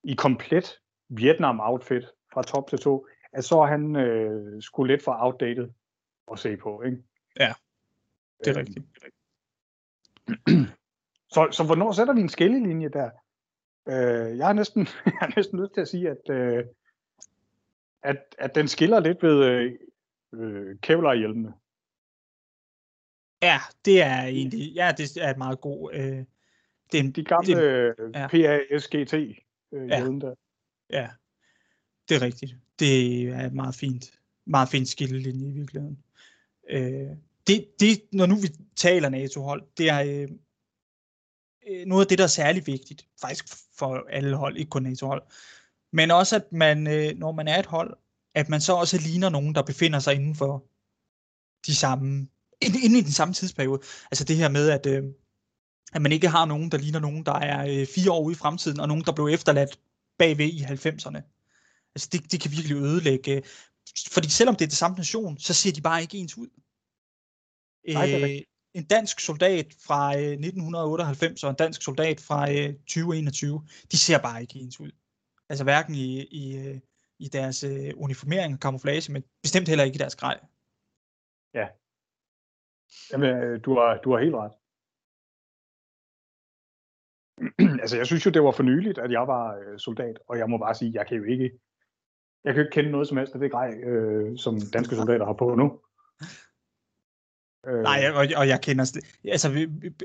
[0.05, 5.17] i komplet Vietnam-outfit fra top til to, at så er han øh, sgu lidt for
[5.19, 5.69] outdated
[6.33, 6.97] at se på, ikke?
[7.41, 7.53] Ja,
[8.45, 8.87] det er Øhm, rigtigt.
[11.31, 13.11] Så, så hvornår sætter vi en skillelinje der?
[13.89, 16.65] Øh, jeg, har næsten, jeg har næsten lyst til at sige, at, øh,
[18.03, 19.73] at, at den skiller lidt ved øh,
[20.35, 21.53] øh, Kevlar-hjelmene.
[23.43, 26.25] Ja, det er egentlig, ja, det er et meget god, øh,
[26.93, 28.27] det er en, De gamle det, øh, ja.
[28.29, 29.35] PASGT øh,
[29.73, 29.99] Ja.
[29.99, 30.35] hjelme der.
[30.91, 31.09] ja,
[32.09, 32.57] det er rigtigt.
[32.79, 36.05] Det er et meget fint, meget fint skillelinje i virkeligheden.
[36.71, 40.29] Øh, det, det, når nu vi taler NATO-hold, det er øh,
[41.69, 43.45] øh, noget af det, der er særlig vigtigt, faktisk
[43.79, 45.23] for alle hold, ikke kun NATO-hold,
[45.93, 47.97] men også, at man, øh, når man er et hold,
[48.35, 50.65] at man så også ligner nogen, der befinder sig inden for
[51.67, 52.29] de samme,
[52.63, 53.81] inden, inden i den samme tidsperiode.
[54.11, 55.05] Altså det her med, at, øh,
[55.93, 58.37] at man ikke har nogen, der ligner nogen, der er øh, fire år ude i
[58.37, 59.81] fremtiden, og nogen, der blev efterladt
[60.19, 61.21] bagved i 90'erne.
[61.95, 63.43] Altså det, det kan virkelig ødelægge, øh,
[64.11, 66.49] fordi selvom det er det samme nation, så ser de bare ikke ens ud.
[67.89, 68.43] Nej, Øh,
[68.75, 74.19] en dansk soldat fra øh, 1998 og en dansk soldat fra øh, 2021, de ser
[74.19, 74.91] bare ikke ens ud.
[75.49, 76.81] Altså hverken i, i, øh,
[77.19, 80.41] i deres øh, uniformering og camouflage, men bestemt heller ikke i deres grej.
[83.13, 84.55] Jamen, øh, du har, du har helt ret.
[87.83, 90.51] altså, jeg synes jo, det var for nyligt, at jeg var øh, soldat, og jeg
[90.51, 91.51] må bare sige, jeg kan jo ikke,
[92.45, 95.27] jeg kan jo ikke kende noget som helst af det grej, øh, som danske soldater
[95.27, 95.81] har på nu.
[97.69, 99.63] Øh, Nej, og, og jeg kender altså, vi,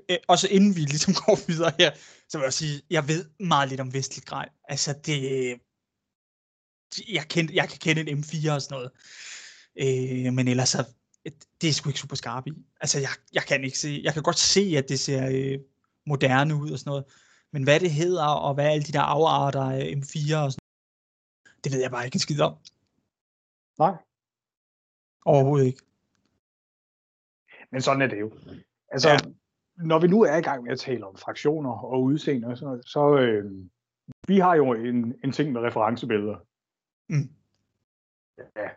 [0.10, 1.92] øh, også inden vi ligesom går videre her,
[2.30, 4.50] så vil jeg sige, jeg ved meget lidt om vestligt grej.
[4.70, 5.20] Altså det,
[7.10, 8.92] jeg, kend, jeg kan kende en M4 og sådan noget,
[9.76, 10.86] øh, men ellers så,
[11.62, 12.52] det er sgu ikke super skarp i.
[12.82, 15.60] Altså jeg, jeg kan ikke se, jeg kan godt se, at det ser øh,
[16.06, 17.06] moderne ud og sådan noget,
[17.54, 20.64] men hvad det hedder, og hvad alle de der afarter af M4 og sådan
[21.64, 22.56] det ved jeg bare ikke en skid om.
[23.80, 23.96] Nej,
[25.26, 25.82] Overhovedet ikke.
[27.74, 28.32] Men sådan er det jo.
[28.90, 29.18] Altså, Ja.
[29.78, 32.68] når vi nu er i gang med at tale om fraktioner og udseende, og sådan
[32.68, 33.52] noget, så øh,
[34.28, 36.38] vi har jo en, en ting med referencebilleder.
[37.10, 37.30] Mm.
[38.38, 38.70] Ja.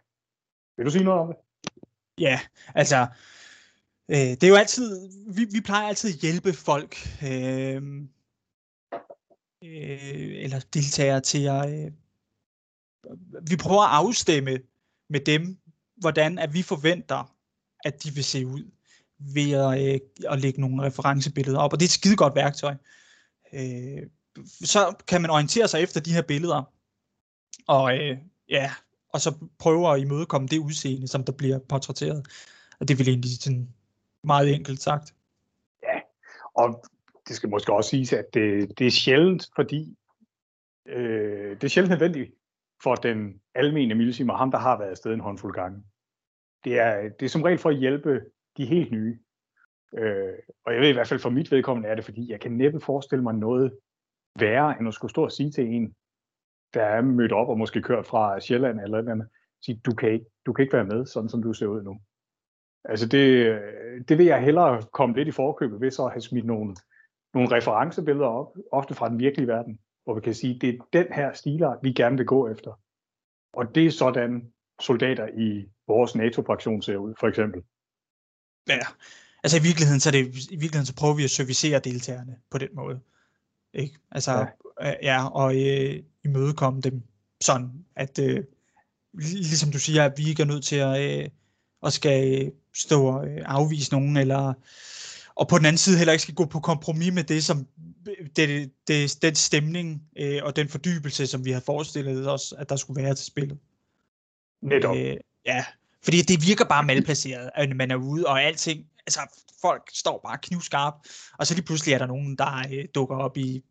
[0.77, 1.37] Vil du sige noget om det?
[2.21, 2.41] Ja,
[2.75, 3.07] altså,
[4.09, 7.83] øh, det er jo altid, vi, vi plejer altid at hjælpe folk, øh,
[9.65, 11.93] øh, eller deltagere til at, øh,
[13.51, 14.59] vi prøver at afstemme
[15.09, 15.59] med dem,
[15.97, 17.37] hvordan at vi forventer,
[17.85, 18.71] at de vil se ud,
[19.19, 20.01] ved at, øh,
[20.33, 22.75] at lægge nogle referencebilleder op, og det er et skide godt værktøj.
[23.53, 24.03] Øh,
[24.45, 26.73] så kan man orientere sig efter de her billeder,
[27.69, 28.71] og øh, ja,
[29.09, 32.27] og så prøve at imødekomme det udseende, som der bliver portrætteret.
[32.81, 33.69] Og det vil egentlig sådan
[34.25, 35.15] meget enkelt sagt.
[36.55, 36.85] Og
[37.29, 39.97] det skal måske også siges, at det, det er sjældent, fordi
[40.87, 42.35] øh, det er sjældent nødvendigt
[42.83, 45.83] for den almene milsimer, ham, der har været afsted en håndfuld gange.
[46.65, 48.21] Det er, det er som regel for at hjælpe
[48.57, 49.19] de helt nye.
[49.99, 52.53] Øh, og jeg ved i hvert fald for mit vedkommende er det, fordi jeg kan
[52.53, 53.79] næppe forestille mig noget
[54.39, 55.95] værre, end at skulle stå og sige til en,
[56.75, 59.29] der er mødt op og måske kørt fra Sjælland eller et andet,
[59.65, 62.01] sige, du kan ikke, du kan ikke være med, sådan som du ser ud nu.
[62.85, 63.59] Altså det,
[64.09, 66.77] det vil jeg hellere komme lidt i forkøbet ved så at have smidt nogle,
[67.35, 71.13] nogle referencebilleder op, ofte fra den virkelige verden, hvor vi kan sige, det er den
[71.13, 72.81] her stiler, vi gerne vil gå efter.
[73.53, 77.63] Og det er sådan soldater i vores NATO-fraktion ser ud, for eksempel.
[78.69, 78.79] Ja,
[79.45, 82.59] altså i virkeligheden, så, er det, i virkeligheden, så prøver vi at servicere deltagerne på
[82.59, 83.01] den måde.
[83.75, 83.99] Ikke?
[84.11, 84.47] Altså, ja,
[84.83, 84.91] Ja.
[84.91, 87.03] øh, ja og øh, imødekomme dem
[87.41, 88.45] sådan, at øh,
[89.15, 91.29] lig- ligesom du siger, at vi ikke er nødt til at, øh,
[91.87, 94.55] at skal stå og øh, afvise nogen, eller
[95.35, 97.67] og på den anden side heller ikke skal gå på kompromis med det, som
[98.37, 102.77] det, det, den stemning øh, og den fordybelse, som vi har forestillet os, at der
[102.77, 103.59] skulle være til spillet.
[104.63, 104.97] Netop.
[104.97, 105.65] Øh, ja,
[106.07, 109.21] fordi det virker bare malplaceret, at man er ude, og alting, altså
[109.61, 110.95] folk står bare knivskarp,
[111.39, 113.65] og så lige pludselig er der nogen, der øh, dukker op i,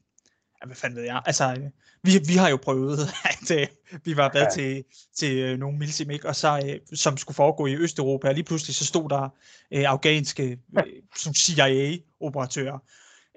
[0.61, 1.69] ja, hvad fanden ved jeg, altså øh,
[2.03, 2.99] vi, vi har jo prøvet,
[3.33, 3.67] at øh,
[4.03, 4.49] vi var været ja.
[4.49, 4.83] Til,
[5.17, 6.27] til øh, nogle milsim, ikke?
[6.27, 9.29] Og så, øh, som skulle foregå i Østeuropa, og lige pludselig så stod der
[9.71, 10.83] øh, afghanske øh,
[11.17, 12.79] som CIA-operatører,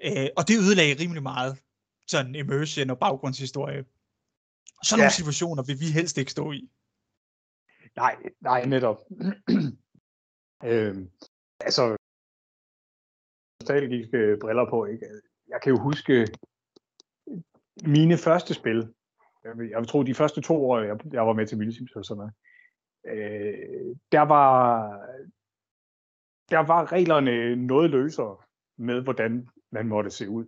[0.05, 1.57] øh, og det ødelagde rimelig meget
[2.07, 3.83] sådan immersion og baggrundshistorie.
[4.83, 5.03] Sådan ja.
[5.03, 6.69] nogle situationer vil vi helst ikke stå i.
[8.03, 8.15] Nej,
[8.49, 8.97] nej, netop.
[10.69, 11.03] øhm,
[11.67, 11.83] altså,
[13.61, 15.05] nostalgiske briller på, ikke?
[15.47, 16.27] Jeg kan jo huske øh,
[17.97, 18.93] mine første spil.
[19.43, 21.95] Jeg vil, jeg vil tro, de første to år, jeg, jeg var med til Vildsims
[21.95, 22.33] og sådan noget,
[23.11, 24.49] øh, der var
[26.51, 28.37] der var reglerne noget løsere
[28.77, 30.45] med, hvordan man måtte se ud.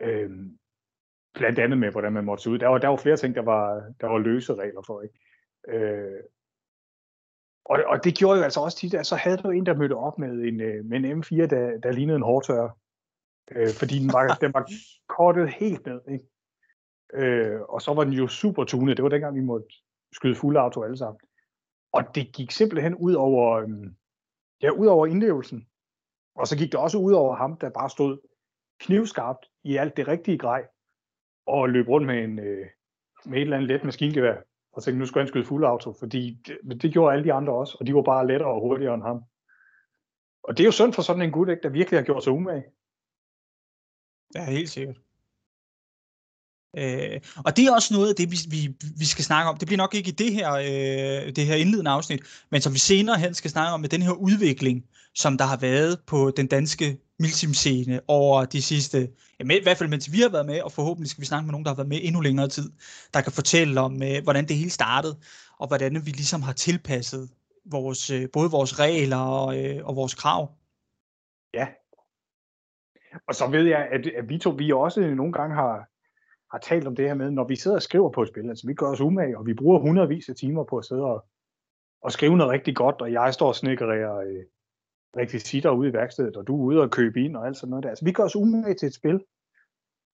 [0.00, 0.58] Øhm,
[1.34, 2.58] blandt andet med, hvordan man måtte se ud.
[2.58, 5.02] Der var, der var flere ting, der var, der var løse regler for.
[5.02, 5.18] Ikke?
[5.68, 6.20] Øh,
[7.64, 9.96] og, og det gjorde jo altså også tit, at så havde du en, der mødte
[9.96, 12.68] op med en, øh, med en M4, der, der lignede en hårdtør.
[13.50, 14.70] Øh, fordi den var, den var
[15.08, 16.00] kortet helt ned.
[16.08, 16.24] Ikke?
[17.14, 18.96] Øh, og så var den jo super tunet.
[18.96, 19.66] Det var dengang, vi måtte
[20.12, 21.20] skyde fuld auto alle sammen.
[21.92, 23.96] Og det gik simpelthen ud over, øhm,
[24.62, 25.68] ja, ud over indlevelsen.
[26.34, 28.18] Og så gik det også ud over ham, der bare stod
[28.80, 30.66] knivskarpt i alt det rigtige grej,
[31.46, 32.66] og løb rundt med, en, øh,
[33.24, 34.42] med et eller andet let maskingevær,
[34.72, 37.52] og tænkte, nu skal han skyde fuld auto, fordi det, det gjorde alle de andre
[37.52, 39.22] også, og de var bare lettere og hurtigere end ham.
[40.44, 42.32] Og det er jo synd for sådan en gut, ikke, der virkelig har gjort sig
[42.32, 42.64] umage.
[44.34, 44.96] Ja, helt sikkert.
[46.76, 49.56] Øh, og det er også noget af det, vi, vi, vi skal snakke om.
[49.56, 52.78] Det bliver nok ikke i det her, øh, det her indledende afsnit, men som vi
[52.78, 56.46] senere hen skal snakke om med den her udvikling, som der har været på den
[56.46, 58.98] danske milsim-scene over de sidste,
[59.38, 61.46] ja, med, i hvert fald mens vi har været med, og forhåbentlig skal vi snakke
[61.46, 62.72] med nogen, der har været med endnu længere tid,
[63.14, 65.16] der kan fortælle om, øh, hvordan det hele startede,
[65.58, 67.30] og hvordan vi ligesom har tilpasset
[67.64, 70.42] vores, øh, både vores regler og, øh, og vores krav.
[71.54, 71.66] Ja.
[73.28, 75.88] Og så ved jeg, at, at vi to, vi også nogle gange har,
[76.52, 78.66] har talt om det her med, når vi sidder og skriver på et spil, altså
[78.66, 81.24] vi gør os umage, og vi bruger hundredvis af timer på at sidde og,
[82.02, 84.44] og skrive noget rigtig godt, og jeg står og snekkerer øh,
[85.16, 87.82] rekvisitter ude i værkstedet, og du er ude og købe ind og alt sådan noget
[87.82, 87.88] der.
[87.88, 89.20] Altså vi gør os umage til et spil,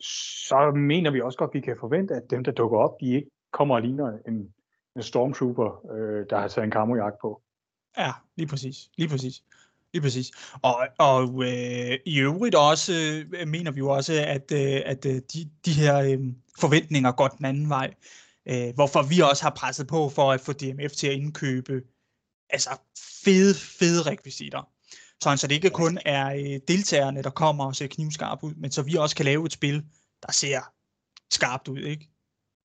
[0.00, 3.14] så mener vi også godt, at vi kan forvente, at dem, der dukker op, de
[3.14, 4.54] ikke kommer og ligner en,
[4.96, 7.42] en stormtrooper, øh, der har taget en kammerjagt på.
[7.98, 8.76] Ja, lige præcis.
[8.96, 9.42] Lige præcis.
[9.92, 10.30] Lige præcis.
[10.62, 15.14] Og, og øh, i øvrigt også øh, mener vi jo også, at, øh, at øh,
[15.14, 16.18] de, de her øh,
[16.60, 17.94] forventninger går den anden vej.
[18.46, 21.82] Øh, hvorfor vi også har presset på for at få DMF til at indkøbe
[22.50, 22.70] altså
[23.24, 24.68] fede, fede rekvisitter.
[25.22, 28.70] Så, så det ikke kun er øh, deltagerne, der kommer og ser knivskarp ud, men
[28.70, 29.84] så vi også kan lave et spil,
[30.26, 30.60] der ser
[31.30, 32.10] skarpt ud, ikke?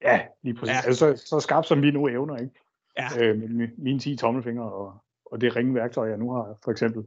[0.02, 0.74] Ja, lige præcis.
[0.74, 0.82] Ja.
[0.86, 2.54] Altså, så, så skarpt som vi nu evner, ikke?
[2.98, 3.08] Ja.
[3.18, 7.04] Øh, med mine 10 tommelfingre og, og det ringværktøj, jeg nu har, for eksempel.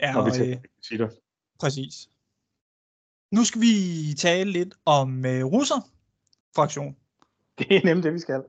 [0.00, 1.10] Ja, når vi og, tager øh,
[1.60, 2.08] præcis.
[3.30, 3.74] Nu skal vi
[4.18, 6.96] tale lidt om øh, russer-fraktion.
[7.58, 8.42] Det er nemt det, vi skal.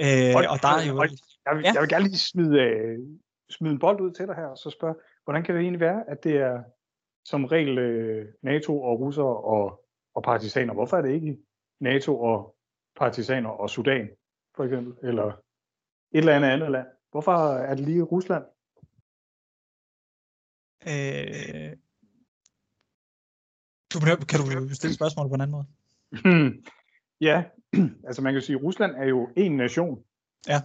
[0.00, 0.98] Øh, og, og der er jo...
[0.98, 1.08] Og
[1.46, 1.72] jeg, vil, ja.
[1.72, 2.98] jeg vil gerne lige smide, øh,
[3.50, 4.94] smide en bold ud til dig her, og så spørge,
[5.28, 6.62] hvordan kan det egentlig være, at det er
[7.24, 10.74] som regel øh, NATO og russer og, og partisaner?
[10.74, 11.38] Hvorfor er det ikke
[11.80, 12.56] NATO og
[12.96, 14.08] partisaner og Sudan,
[14.56, 15.08] for eksempel?
[15.08, 15.34] Eller et
[16.12, 16.86] eller andet andet land?
[17.10, 18.44] Hvorfor er det lige Rusland?
[20.86, 21.76] Øh,
[23.92, 25.66] du, kan du stille spørgsmål på en anden måde?
[27.20, 27.44] Ja,
[28.06, 30.04] altså man kan sige, at Rusland er jo en nation.
[30.48, 30.60] Ja.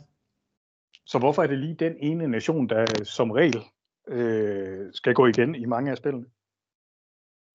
[1.06, 3.64] Så hvorfor er det lige den ene nation, der som regel
[4.08, 6.26] øh, skal gå igen i mange af spillene?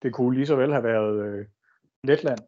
[0.03, 1.47] Det kunne lige så vel have været øh,
[2.05, 2.39] Letland.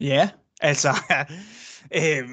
[0.00, 0.30] Ja,
[0.60, 0.88] altså,
[2.00, 2.28] øh,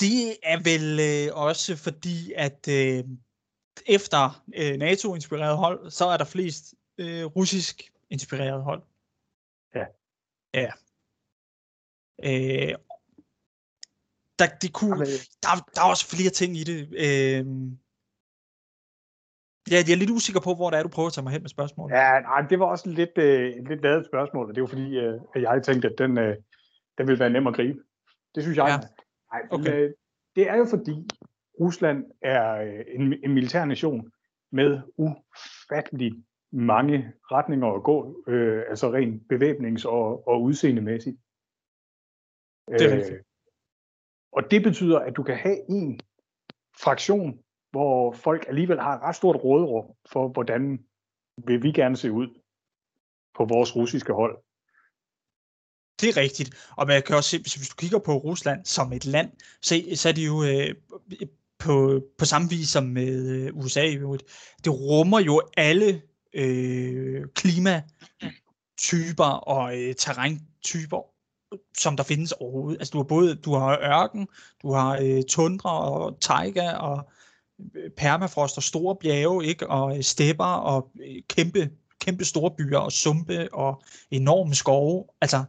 [0.00, 3.04] det er vel øh, også fordi, at øh,
[3.86, 8.82] efter øh, NATO-inspireret hold, så er der flest øh, russisk-inspireret hold.
[9.74, 9.86] Ja.
[10.54, 10.72] Ja.
[12.24, 12.74] Øh,
[14.38, 15.06] der, det kunne, Jamen,
[15.42, 16.80] der, der er også flere ting i det.
[17.06, 17.46] Øh,
[19.70, 21.42] ja, jeg er lidt usikker på, hvor det er, du prøver at tage mig hen
[21.42, 21.96] med spørgsmålet.
[21.96, 25.20] Ja, nej, det var også lidt, øh, lidt lavet spørgsmål, og det var fordi, øh,
[25.34, 26.36] at jeg tænkte, at den, øh,
[26.98, 27.78] den ville være nem at gribe.
[28.34, 28.66] Det synes jeg.
[28.68, 28.76] Ja.
[29.32, 29.70] Nej, Okay.
[29.70, 29.82] okay.
[29.82, 29.94] øh,
[30.36, 31.08] det er jo fordi,
[31.60, 34.12] Rusland er øh, en, en militær nation
[34.52, 36.12] med ufattelig
[36.52, 41.16] mange retninger at gå, øh, altså rent bevæbnings- og, og udseendemæssigt.
[42.68, 43.22] Det er rigtigt.
[44.32, 46.00] Og det betyder, at du kan have en
[46.82, 47.38] fraktion,
[47.76, 50.78] hvor folk alligevel har et ret stort råderum for, hvordan
[51.46, 52.28] vil vi gerne se ud
[53.36, 54.38] på vores russiske hold.
[56.00, 56.70] Det er rigtigt.
[56.76, 59.30] Og man kan også se, hvis du kigger på Rusland som et land,
[59.62, 60.74] så, så er det jo øh,
[61.58, 63.86] på, på samme vis som med øh, USA.
[64.64, 66.02] Det rummer jo alle
[66.34, 71.00] øh, klimatyper og øh, terræntyper,
[71.78, 72.78] som der findes overhovedet.
[72.78, 74.28] Altså du har både du har ørken,
[74.62, 77.04] du har øh, tundra og taiga og øh,
[77.96, 79.66] permafrost og store bjerge, ikke?
[79.70, 85.04] og øh, stepper og øh, kæmpe, kæmpe store byer og sumpe og enorme skove.
[85.20, 85.44] Altså,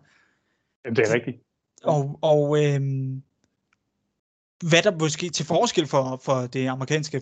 [0.86, 1.38] Jamen, det er rigtigt.
[1.84, 3.24] og, og øhm,
[4.70, 7.22] hvad der måske til forskel for, for det amerikanske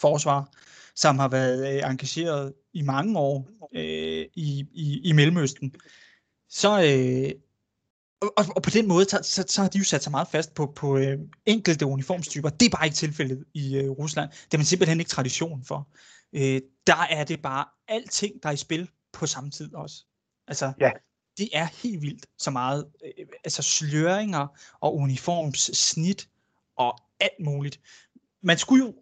[0.00, 0.50] forsvar,
[0.94, 5.74] som har været øh, engageret i mange år øh, i, i, i Mellemøsten,
[6.48, 7.40] så øh,
[8.20, 10.54] og, og- på den måde, så, så, så har de jo sat sig meget fast
[10.54, 12.48] på, på øh, enkelte uniformstyper.
[12.48, 14.30] Det er bare ikke tilfældet i øh, Rusland.
[14.30, 15.88] Det er man simpelthen ikke tradition for.
[16.32, 20.04] Øh, der er det bare alting, der er i spil på samme tid også.
[20.48, 20.90] Altså, Ja.
[21.38, 22.86] det er helt vildt så meget.
[23.04, 24.46] Øh, altså sløringer
[24.80, 26.28] og uniformssnit
[26.76, 27.80] og alt muligt.
[28.42, 28.94] Man skulle jo,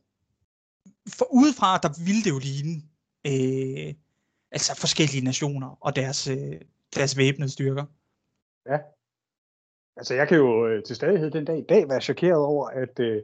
[1.08, 2.82] for udefra, der ville det jo ligne
[3.26, 3.94] øh,
[4.52, 6.60] altså forskellige nationer og deres, øh,
[6.94, 7.84] deres væbnede styrker.
[8.70, 8.76] Ja.
[9.96, 13.00] Altså jeg kan jo øh, til stadighed den dag i dag være chokeret over, at
[13.00, 13.22] øh,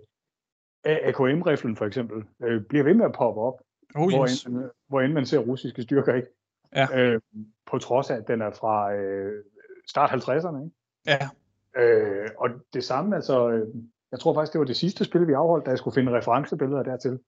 [0.85, 3.61] AKM-riflen for eksempel øh, bliver ved med at poppe op,
[3.95, 4.45] Oh, hvor, yes.
[4.45, 6.29] end, hvor end man ser russiske styrker, ikke?
[6.77, 6.99] Ja.
[6.99, 7.21] Øh,
[7.67, 9.45] på trods af, at den er fra øh,
[9.89, 10.77] start 50'erne, ikke?
[11.07, 11.29] Ja,
[11.77, 13.69] Øh, og det samme, altså, øh,
[14.13, 16.83] jeg tror faktisk, det var det sidste spil, vi afholdt, da jeg skulle finde referencebilleder
[16.83, 17.19] dertil.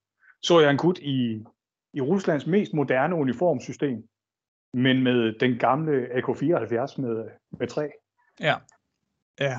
[0.43, 1.45] Så jeg en gut i,
[1.93, 4.09] i Ruslands mest moderne uniformsystem,
[4.75, 7.29] men med den gamle AK-74 med,
[7.59, 7.89] med træ.
[8.41, 8.55] ja,
[9.41, 9.59] ja.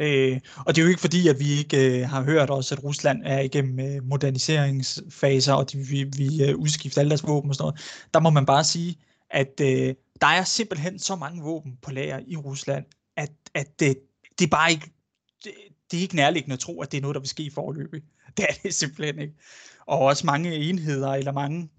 [0.00, 2.84] Øh, og det er jo ikke fordi, at vi ikke øh, har hørt også, at
[2.84, 7.54] Rusland er igennem øh, moderniseringsfaser, og de, vi, vi øh, udskifter alle deres våben og
[7.54, 7.80] sådan noget.
[8.14, 8.98] Der må man bare sige,
[9.30, 12.84] at øh, der er simpelthen så mange våben på lager i Rusland,
[13.16, 13.98] at, at det,
[14.38, 14.92] det er bare ikke,
[15.44, 15.52] det,
[15.90, 18.02] det er ikke nærliggende at tro, at det er noget, der vil ske i forløbet.
[18.36, 19.34] Det er det simpelthen ikke.
[19.86, 21.70] Og også mange enheder eller mange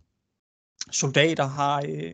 [0.91, 2.13] soldater har øh,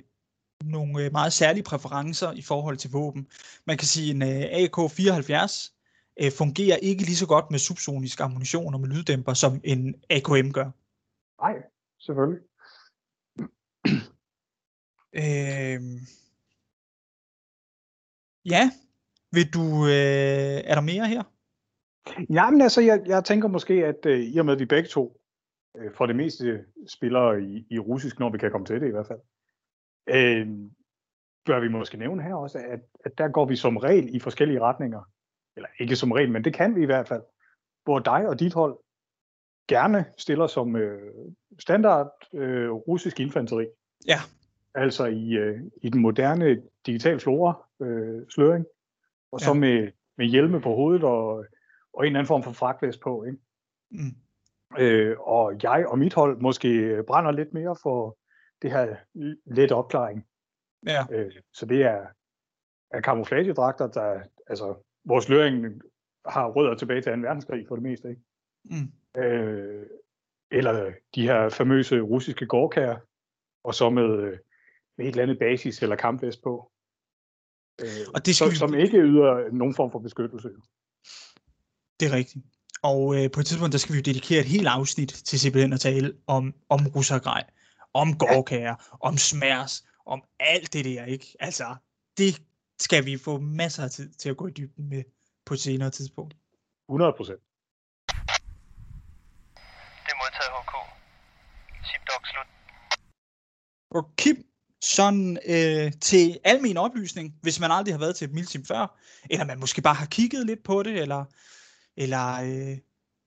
[0.63, 3.27] nogle øh, meget særlige præferencer i forhold til våben.
[3.65, 5.71] Man kan sige, at en øh, AK-74
[6.21, 10.51] øh, fungerer ikke lige så godt med subsonisk ammunition og med lyddæmper, som en AKM
[10.51, 10.69] gør.
[11.41, 11.55] Nej,
[11.99, 12.41] selvfølgelig.
[15.13, 15.81] Øh,
[18.45, 18.71] ja,
[19.31, 21.23] vil du, øh, er der mere her?
[22.29, 25.21] Jamen altså, jeg, jeg tænker måske, at øh, i og med, at vi begge to
[25.77, 28.91] øh, for det meste spiller i, i russisk, når vi kan komme til det i
[28.91, 29.19] hvert fald,
[30.07, 30.47] øh,
[31.45, 34.61] bør vi måske nævne her også, at, at der går vi som regel i forskellige
[34.61, 35.01] retninger.
[35.55, 37.23] Eller ikke som regel, men det kan vi i hvert fald.
[37.83, 38.77] Hvor dig og dit hold
[39.67, 41.13] gerne stiller som øh,
[41.59, 43.67] standard øh, russisk infanteri.
[44.07, 44.17] Ja.
[44.75, 48.65] Altså i, øh, i den moderne digital flora øh, sløring.
[49.31, 49.59] Og så Ja.
[49.59, 51.45] med, med hjelme på hovedet og,
[51.93, 53.23] og en eller anden form for fragtvæst på.
[53.23, 53.37] Ikke?
[53.91, 54.15] Mm.
[54.79, 58.17] Øh, og jeg og mit hold måske brænder lidt mere for
[58.66, 58.95] det her
[59.45, 60.26] let opklaring.
[60.86, 62.05] Ja, Øh, så det er,
[62.91, 65.82] er kamuflagedragter, der, altså, vores løring
[66.26, 67.20] har rødder tilbage til 2.
[67.20, 68.22] verdenskrig for det meste, ikke?
[68.63, 69.22] mm.
[69.22, 69.86] Øh,
[70.51, 72.97] eller de her famøse russiske gårdkærer,
[73.63, 74.38] og så med, øh,
[74.97, 76.72] med et eller andet basis eller kampvest på.
[77.82, 80.49] Øh, Og det skal som, vi- som ikke yder nogen form for beskyttelse.
[81.99, 82.45] det er rigtigt.
[82.84, 85.74] Og øh, på et tidspunkt, der skal vi jo dedikere et helt afsnit til simpelthen
[85.74, 87.43] at tale om, om russergrej,
[88.01, 91.35] om gårdkager, om smærs, om alt det der, ikke?
[91.39, 91.75] Altså,
[92.17, 92.41] det
[92.79, 95.03] skal vi få masser af tid til at gå i dybden med
[95.45, 96.35] på et senere tidspunkt.
[96.89, 97.41] 100 procent.
[100.05, 100.73] Det er modtaget HK.
[101.87, 102.49] Zipdog slut.
[103.91, 104.45] Og Kim,
[104.81, 109.45] sådan øh, til almen oplysning, hvis man aldrig har været til et milsim før, eller
[109.45, 111.25] man måske bare har kigget lidt på det, eller,
[111.97, 112.77] eller øh,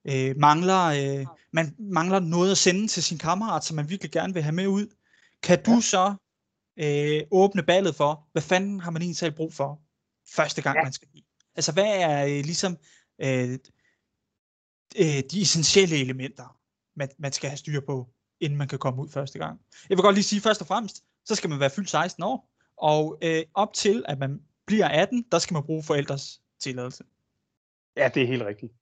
[0.04, 0.84] øh, mangler,
[1.20, 4.54] øh, man mangler noget at sende til sin kammerat, som man virkelig gerne vil have
[4.54, 4.86] med ud,
[5.42, 5.80] kan du Ja.
[5.80, 6.14] så
[6.76, 9.80] øh, åbne ballet for, hvad fanden har man egentlig brug for
[10.36, 10.82] første gang, Ja.
[10.82, 11.24] man skal give?
[11.56, 12.76] Altså, hvad er øh, ligesom
[13.20, 13.58] øh,
[14.98, 16.58] øh, de essentielle elementer,
[16.96, 18.08] man, man skal have styr på,
[18.40, 19.60] inden man kan komme ud første gang?
[19.88, 22.50] Jeg vil godt lige sige først og fremmest, så skal man være fyldt 16 år,
[22.76, 27.04] og øh, op til, at man bliver 18, der skal man bruge forældres tilladelse.
[27.96, 28.72] Ja, det er helt rigtigt.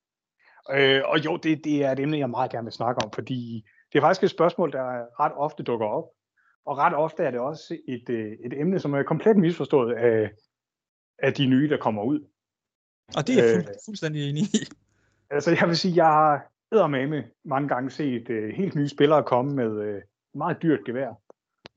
[0.71, 3.65] Øh, og jo, det, det er et emne, jeg meget gerne vil snakke om, fordi
[3.93, 6.05] det er faktisk et spørgsmål, der ret ofte dukker op.
[6.65, 10.31] Og ret ofte er det også et, øh, et emne, som er komplet misforstået af,
[11.19, 12.21] af de nye, der kommer ud.
[13.17, 13.65] Og det er jeg Øh.
[13.65, 14.59] fuld, fuldstændig enig i.
[15.31, 19.55] Altså, jeg vil sige, jeg har eddermame mange gange set øh, helt nye spillere komme
[19.55, 20.03] med øh,
[20.35, 21.15] meget dyrt gevær,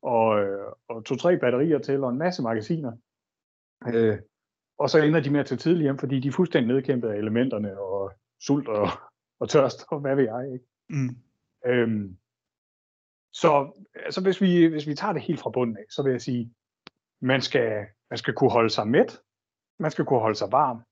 [0.02, 2.92] og, øh, og to-tre batterier til, og en masse magasiner.
[3.88, 4.18] Øh,
[4.78, 7.18] og så ender de med at tage tidligt hjem, fordi de er fuldstændig nedkæmpet af
[7.18, 8.88] elementerne, og sult og,
[9.40, 10.66] og tørst, og hvad ved jeg, ikke?
[10.90, 11.16] Mm.
[11.66, 12.18] Øhm,
[13.32, 16.22] så altså hvis, vi, hvis vi tager det helt fra bunden af, så vil jeg
[16.22, 16.54] sige,
[17.22, 19.22] man skal, man skal kunne holde sig mæt,
[19.80, 20.84] man skal kunne holde sig varm,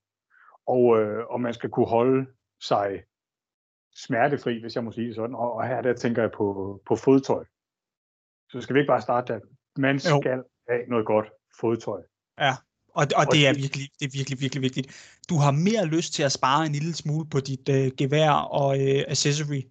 [0.68, 2.28] og, øh, og man skal kunne holde
[2.62, 3.04] sig
[3.96, 5.36] smertefri, hvis jeg må sige det sådan.
[5.36, 7.46] Og, og her der tænker jeg på, på fodtøj.
[8.50, 9.40] Så skal vi ikke bare starte der.
[9.78, 10.22] Man Jo.
[10.22, 11.30] skal have noget godt
[11.60, 12.04] fodtøj.
[12.40, 12.52] Ja,
[13.00, 14.88] og, og det er virkelig, det er virkelig, virkelig vigtigt.
[15.30, 18.70] Du har mere lyst til at spare en lille smule på dit øh, gevær og
[18.80, 19.62] øh, accessory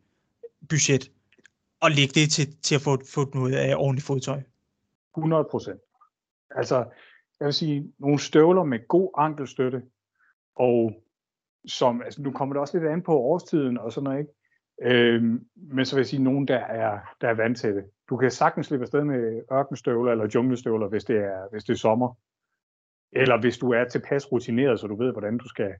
[0.68, 1.10] budget,
[1.80, 4.40] og lægge det til, til at få, få noget af ordentligt fodtøj.
[5.16, 5.80] 100 procent.
[6.50, 6.76] Altså,
[7.40, 9.82] jeg vil sige, nogle støvler med god ankelstøtte,
[10.56, 10.92] og
[11.66, 14.32] som, altså nu kommer det også lidt an på årstiden og sådan noget, ikke?
[14.82, 17.84] Øhm, men så vil jeg sige, nogen, der er, der er vant til det.
[18.08, 21.78] Du kan sagtens slippe afsted med ørkenstøvler eller junglestøvler, hvis det er, hvis det er
[21.78, 22.14] sommer.
[23.12, 25.74] Eller hvis du er tilpas rutineret, så du ved, hvordan du skal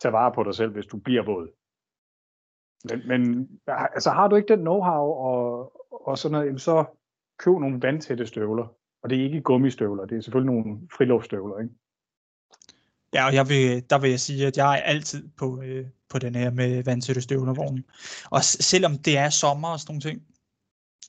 [0.00, 1.48] tage vare på dig selv, hvis du bliver våd.
[2.84, 5.72] Men, men altså, har du ikke den know-how og,
[6.08, 6.84] og sådan noget, så
[7.38, 8.66] køb nogle vandtætte støvler.
[9.02, 11.74] Og det er ikke gummistøvler, det er selvfølgelig nogle friluftstøvler, ikke?
[13.14, 16.18] Ja, og jeg vil, der vil jeg sige, at jeg er altid på, øh, på
[16.18, 17.84] den her med vandtætte støvlervognen.
[18.30, 20.22] Og selvom det er sommer og sådan nogle ting,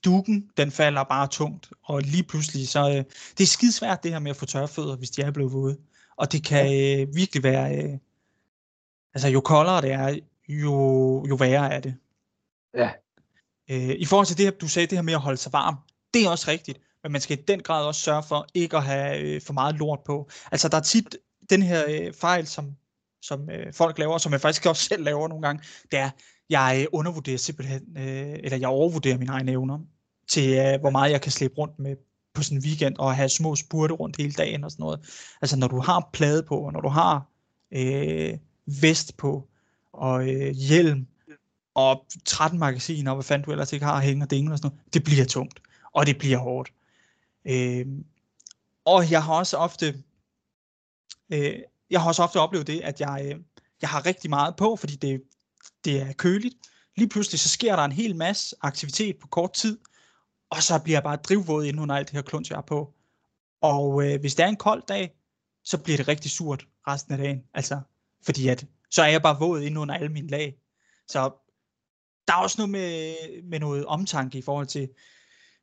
[0.05, 3.03] dukken, den falder bare tungt, og lige pludselig, så øh,
[3.37, 5.77] det er skidesvært det her med at få tørfødder, hvis de er blevet våde.
[6.17, 7.97] Og det kan øh, virkelig være, øh,
[9.13, 10.19] altså jo koldere det er,
[10.49, 11.95] jo, jo værre er det.
[12.73, 12.89] Ja.
[13.69, 15.75] Øh, I forhold til det her, du sagde, det her med at holde sig varm,
[16.13, 18.83] det er også rigtigt, men man skal i den grad også sørge for ikke at
[18.83, 20.29] have øh, for meget lort på.
[20.51, 21.17] Altså der er tit
[21.49, 22.75] den her øh, fejl, som,
[23.21, 26.09] som øh, folk laver, som jeg faktisk også selv laver nogle gange, det er,
[26.49, 29.79] jeg undervurderer simpelthen, øh, eller jeg overvurderer mine egne evner
[30.27, 31.95] til, øh, hvor meget jeg kan slippe rundt med
[32.33, 34.99] på sådan en weekend, og have små spurte rundt hele dagen og sådan noget.
[35.41, 37.25] Altså når du har plade på, og når du har
[37.71, 38.37] øh,
[38.81, 39.47] vest på,
[39.93, 41.07] og øh, hjelm,
[41.75, 44.71] og 13 magasiner, og hvad fanden du ellers ikke har hænge og dingle og sådan
[44.71, 45.61] noget, det bliver tungt,
[45.93, 46.73] og det bliver hårdt.
[47.45, 47.85] Øh,
[48.85, 50.03] og jeg har også ofte,
[51.33, 53.39] øh, jeg har også ofte oplevet det, at jeg, øh,
[53.81, 55.21] jeg har rigtig meget på, fordi det,
[55.85, 56.55] det er køligt.
[56.97, 59.79] Lige pludselig så sker der en hel masse aktivitet på kort tid,
[60.49, 62.93] og så bliver jeg bare drivvåd inden under alt det her kluns, jeg er på.
[63.61, 65.15] Og øh, hvis det er en kold dag,
[65.63, 67.43] så bliver det rigtig surt resten af dagen.
[67.53, 67.81] Altså,
[68.25, 70.55] fordi at, så er jeg bare våd inden under alle mine lag.
[71.07, 71.19] Så
[72.27, 74.89] der er også noget med, med noget omtanke i forhold til,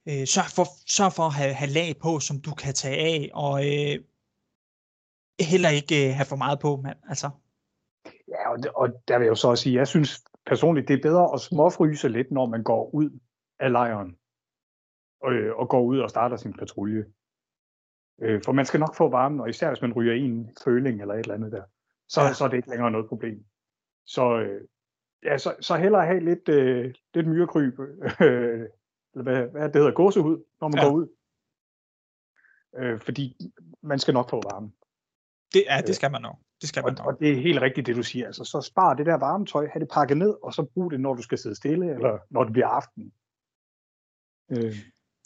[0.09, 3.31] øh, sørg, for, sørg for at have, have lag på, som du kan tage af,
[3.35, 3.99] og øh,
[5.41, 6.99] heller ikke øh, have for meget på, mand.
[7.09, 7.31] Altså.
[8.55, 11.30] Og, og der vil jeg jo så også sige, jeg synes personligt, det er bedre
[11.34, 13.11] at småfryse lidt, når man går ud
[13.59, 14.16] af lejren,
[15.26, 17.05] øh, og går ud og starter sin patrulje.
[18.22, 21.14] Øh, for man skal nok få varmen, og især hvis man ryger en føling eller
[21.14, 21.62] et eller andet der,
[22.09, 22.32] så, ja.
[22.32, 23.44] så er det ikke længere noget problem.
[24.07, 24.61] Så, øh,
[25.24, 28.68] ja, så, så hellere have lidt, øh, lidt myrekryb, øh,
[29.12, 30.84] eller hvad, hvad det hedder, gåsehud, når man ja.
[30.84, 31.09] går ud.
[32.76, 33.36] Øh, fordi
[33.82, 34.72] man skal nok få varme.
[35.55, 36.36] Det, ja, det skal man nok.
[36.65, 38.27] Det skal man og, og det er helt rigtigt, det du siger.
[38.27, 41.15] Altså, så spar det der varmetøj, have det pakket ned, og så brug det, når
[41.15, 43.12] du skal sidde stille, eller når det bliver aften.
[44.51, 44.77] Øh.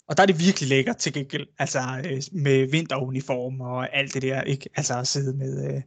[0.07, 4.21] Og der er det virkelig lækkert til gengæld, altså øh, med vinteruniform og alt det
[4.21, 4.69] der, ikke?
[4.75, 5.83] Altså at sidde med,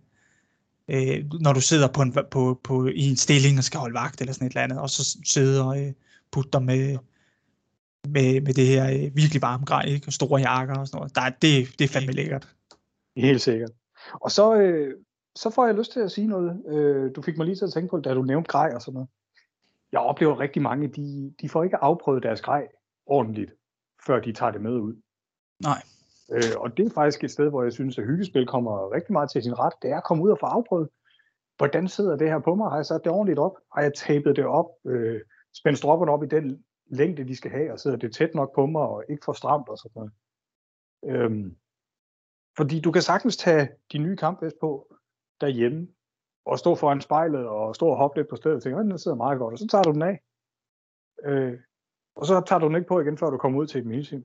[0.89, 3.95] øh, øh, når du sidder på en, på, på, i en stilling og skal holde
[3.95, 5.93] vagt eller sådan et eller andet, og så sidder og øh,
[6.31, 6.99] putter med,
[8.09, 10.07] med, med det her øh, virkelig varme grej, ikke?
[10.07, 11.15] Og store jakker og sådan noget.
[11.15, 12.49] Der, det, det er fandme lækkert.
[13.17, 13.71] Helt sikkert.
[14.21, 14.95] Og så, øh,
[15.37, 16.63] så får jeg lyst til at sige noget.
[16.67, 18.95] Øh, du fik mig lige til at tænke på, da du nævnte grej og sådan
[18.95, 19.09] noget.
[19.93, 22.69] Jeg oplever rigtig mange, de, de får ikke afprøvet deres grej
[23.07, 23.53] ordentligt,
[24.07, 25.03] før de tager det med ud.
[25.63, 25.83] Nej.
[26.33, 29.31] Øh, og det er faktisk et sted, hvor jeg synes, at hyggespil kommer rigtig meget
[29.31, 29.73] til sin ret.
[29.83, 30.89] Det er at komme ud og få afprøvet,
[31.57, 32.71] hvordan sidder det her på mig?
[32.71, 33.57] Har jeg sat det ordentligt op?
[33.75, 34.67] Har jeg tapet det op?
[34.87, 35.21] Øh,
[35.55, 38.67] spændt stropperne op i den længde, de skal have, og sidder det tæt nok på
[38.67, 40.13] mig, og ikke for stramt og sådan noget.
[41.05, 41.57] Øhm,
[42.57, 44.97] fordi du kan sagtens tage de nye kampvest på
[45.47, 45.89] derhjemme,
[46.45, 49.17] og stå foran spejlet, og stå og hoppe lidt på stedet, og tænke, den sidder
[49.17, 50.21] meget godt, og så tager du den af.
[51.25, 51.59] Øh,
[52.17, 54.25] og så tager du den ikke på igen, før du kommer ud til et minisim.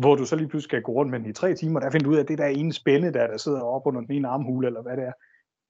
[0.00, 2.04] Hvor du så lige pludselig skal gå rundt med den i tre timer, der finder
[2.04, 4.28] du ud af, at det der ene spænde, der, der sidder oppe under den ene
[4.28, 5.12] armhule, eller hvad det er,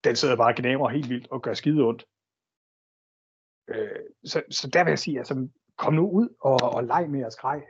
[0.04, 2.04] den sidder bare og gnaver helt vildt og gør skide ondt.
[3.68, 7.20] Øh, så, så der vil jeg sige, altså, kom nu ud og, og leg med
[7.20, 7.62] jeres grej.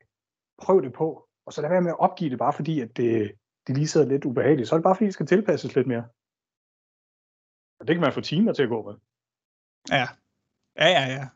[0.59, 1.29] Prøv det på.
[1.47, 3.33] Og så lad være med at opgive det, bare fordi, at det,
[3.67, 4.69] det lige sidder lidt ubehageligt.
[4.69, 6.05] Så er det bare fordi, det skal tilpasses lidt mere.
[7.81, 8.99] Og det kan man få timer til at gå med.
[9.91, 10.07] Ja.
[10.77, 11.29] Ja, ja, ja.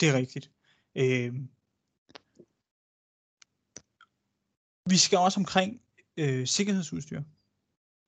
[0.00, 0.50] Det er rigtigt.
[0.94, 1.34] Øh,
[4.86, 5.80] vi skal også omkring
[6.16, 7.22] øh, sikkerhedsudstyr,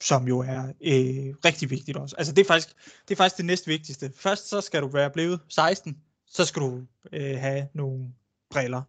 [0.01, 2.17] som jo er øh, rigtig vigtigt også.
[2.17, 2.69] Altså det er, faktisk,
[3.09, 4.13] det er faktisk det næste vigtigste.
[4.17, 8.15] Først så skal du være blevet 16, så skal du øh, have nogle
[8.51, 8.83] briller,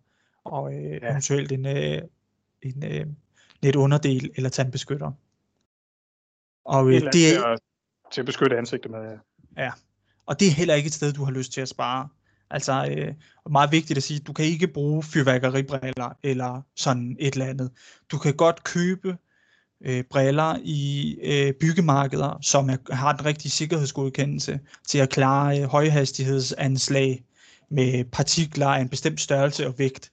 [0.44, 1.12] og øh, ja.
[1.12, 2.02] eventuelt en, øh,
[2.62, 3.08] en øh,
[3.62, 5.12] net underdel eller tandbeskytter.
[6.66, 7.58] Og øh, det er
[8.12, 9.00] til at beskytte ansigtet med.
[9.00, 9.64] Ja.
[9.64, 9.72] ja,
[10.26, 12.08] og det er heller ikke et sted, du har lyst til at spare.
[12.50, 13.14] Altså, øh,
[13.52, 17.72] meget vigtigt at sige, du kan ikke bruge fyrværkeribriller eller sådan et eller andet.
[18.12, 19.18] Du kan godt købe
[19.82, 25.66] øh, briller i øh, byggemarkeder, som er, har den rigtige sikkerhedsgodkendelse til at klare øh,
[25.66, 27.24] højhastighedsanslag
[27.70, 30.12] med partikler af en bestemt størrelse og vægt.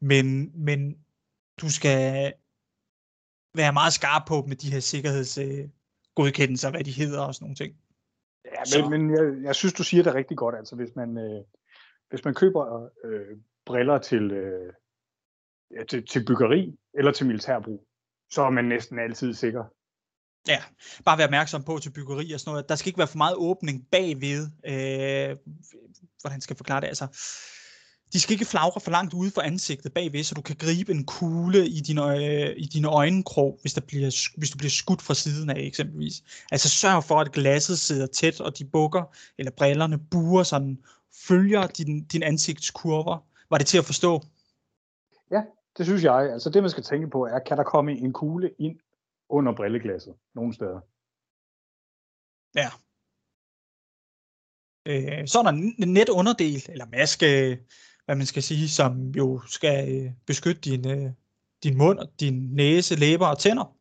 [0.00, 0.94] Men, men
[1.60, 2.32] du skal
[3.54, 5.68] være meget skarp på med de her sikkerheds øh,
[6.16, 7.76] sikkerhedsgodkendelser, hvad de hedder og sådan nogle ting.
[8.44, 10.56] Ja, men, men jeg, jeg synes, du siger det rigtig godt.
[10.56, 11.44] Altså, hvis man, øh,
[12.10, 13.36] hvis man køber øh,
[13.66, 14.72] briller til, øh,
[15.76, 17.86] ja, til, til byggeri eller til militærbrug,
[18.30, 19.64] så er man næsten altid sikker.
[20.48, 20.62] Ja,
[21.04, 22.68] bare være opmærksom på til byggeri og sådan noget.
[22.68, 24.42] Der skal ikke være for meget åbning bagved.
[24.72, 25.36] Øh,
[26.20, 26.86] hvordan skal jeg forklare det?
[26.86, 27.06] Altså,
[28.12, 31.04] de skal ikke flagre for langt ude for ansigtet bagved, så du kan gribe en
[31.04, 35.14] kugle i din, øh, i dine øjenkrog, hvis, der bliver, hvis du bliver skudt fra
[35.14, 36.22] siden af eksempelvis.
[36.52, 40.78] Altså sørg for, at glasset sidder tæt, og de bukker, eller brillerne buer sådan,
[41.28, 43.18] følger din, din ansigtskurver.
[43.50, 44.22] Var det til at forstå?
[45.30, 45.42] Ja,
[45.78, 46.32] det synes jeg.
[46.32, 48.78] Altså det, man skal tænke på, er, kan der komme en kugle ind
[49.28, 50.80] under brilleglasset nogle steder?
[52.54, 52.68] Ja.
[54.86, 57.58] Øh, så er der en net underdel, eller maske,
[58.12, 61.10] hvad man skal sige, som jo skal øh, beskytte din, øh,
[61.62, 63.76] din mund, din næse, læber og tænder.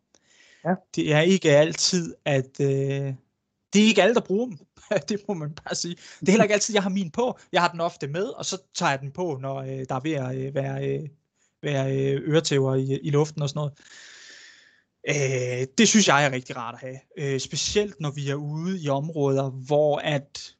[0.66, 0.74] Ja.
[0.96, 3.14] Det er ikke altid, at øh,
[3.74, 4.58] det er ikke alle, der bruger dem.
[5.10, 5.96] det må man bare sige.
[6.20, 7.38] Det er heller ikke altid, jeg har min på.
[7.52, 10.00] Jeg har den ofte med, og så tager jeg den på, når øh, der er
[10.00, 11.10] ved at øh, være, øh,
[11.64, 13.74] være øh, øretæver i, i luften og sådan noget.
[15.10, 17.00] Øh, det synes jeg er rigtig rart at have.
[17.18, 20.56] Øh, specielt når vi er ude i områder, hvor at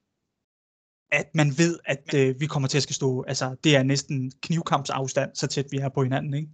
[1.12, 4.32] at man ved, at øh, vi kommer til at skal stå, altså det er næsten
[4.42, 6.50] knivkampsafstand, så tæt vi er på hinanden, ikke?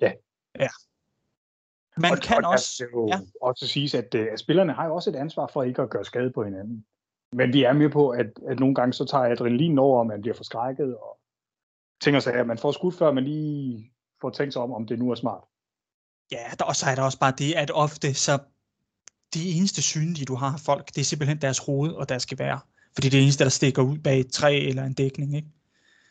[0.00, 0.12] Ja.
[0.58, 0.68] Ja.
[1.96, 2.84] Man og, kan og også...
[2.92, 3.20] Jo ja.
[3.42, 6.04] også siges, at, øh, at spillerne har jo også et ansvar for ikke at gøre
[6.04, 6.84] skade på hinanden.
[7.32, 10.20] Men vi er med på, at, at nogle gange så tager adrenalin over, og man
[10.20, 11.18] bliver forskrækket, og
[12.00, 14.98] tænker sig, at man får skudt, før man lige får tænkt sig om, om det
[14.98, 15.44] nu er smart.
[16.32, 18.38] Ja, der, og så er der også bare det, at ofte så
[19.34, 22.66] det eneste synlige, du har af folk, det er simpelthen deres hoved og deres gevær.
[22.94, 25.48] Fordi det er eneste, der stikker ud bag et træ eller en dækning, ikke?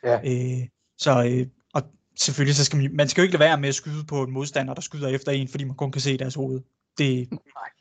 [0.04, 0.16] Ja.
[0.16, 0.68] Øh,
[0.98, 1.84] så, øh, og
[2.20, 4.32] selvfølgelig, så skal man, man skal jo ikke lade være med at skyde på en
[4.32, 6.62] modstander, der skyder efter en, fordi man kun kan se deres hoved.
[6.98, 7.30] Det,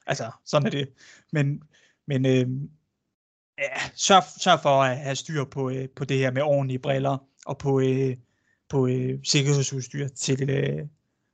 [0.07, 0.89] altså, sådan er det.
[1.33, 1.63] Men,
[2.07, 2.47] men øh,
[3.59, 7.19] ja, sørg, sørg for at have styr på, øh, på det her med ordentlige briller,
[7.47, 8.17] og på, øh,
[8.69, 10.87] på øh, sikkerhedsudstyr til, øh,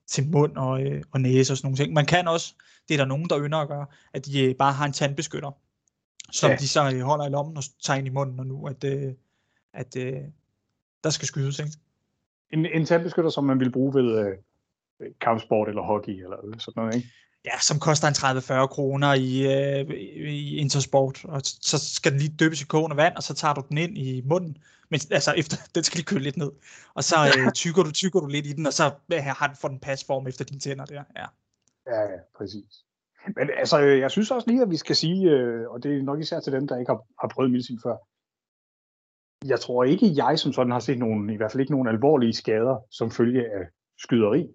[0.06, 1.92] til mund og, øh, og næse og sådan nogle ting.
[1.92, 2.54] Man kan også,
[2.88, 5.50] det er der nogen, der ynder at gøre, at de øh, bare har en tandbeskytter,
[6.32, 6.56] som ja.
[6.56, 9.12] de så øh, holder i lommen og tager ind i munden, og nu at, øh,
[9.72, 10.22] at øh,
[11.04, 11.58] der skal skydes.
[11.58, 11.72] Ikke?
[12.52, 14.36] En, en tandbeskytter, som man vil bruge ved øh,
[15.20, 17.08] kampsport eller hockey eller sådan noget, ikke?
[17.44, 19.90] Ja, som koster en 30-40 kroner i, øh,
[20.30, 23.62] i Intersport, og så skal den lige døbes i kogende vand, og så tager du
[23.68, 24.58] den ind i munden,
[24.88, 26.52] men altså efter, den skal lige køle lidt ned,
[26.94, 29.56] og så øh, tykker, du, tykker du lidt i den, og så øh, har den,
[29.56, 31.02] får den pasform efter dine tænder der.
[31.16, 31.26] Ja,
[31.86, 32.84] ja, ja præcis.
[33.26, 36.20] Men altså, jeg synes også lige, at vi skal sige, øh, og det er nok
[36.20, 37.96] især til dem, der ikke har, har prøvet milsin før,
[39.44, 42.32] jeg tror ikke, jeg som sådan har set nogen, i hvert fald ikke nogen alvorlige
[42.32, 43.66] skader, som følge af
[43.98, 44.48] skyderi.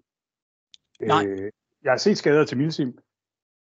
[1.00, 1.26] Nej.
[1.26, 1.50] Øh,
[1.82, 2.98] jeg har set skader til milsim,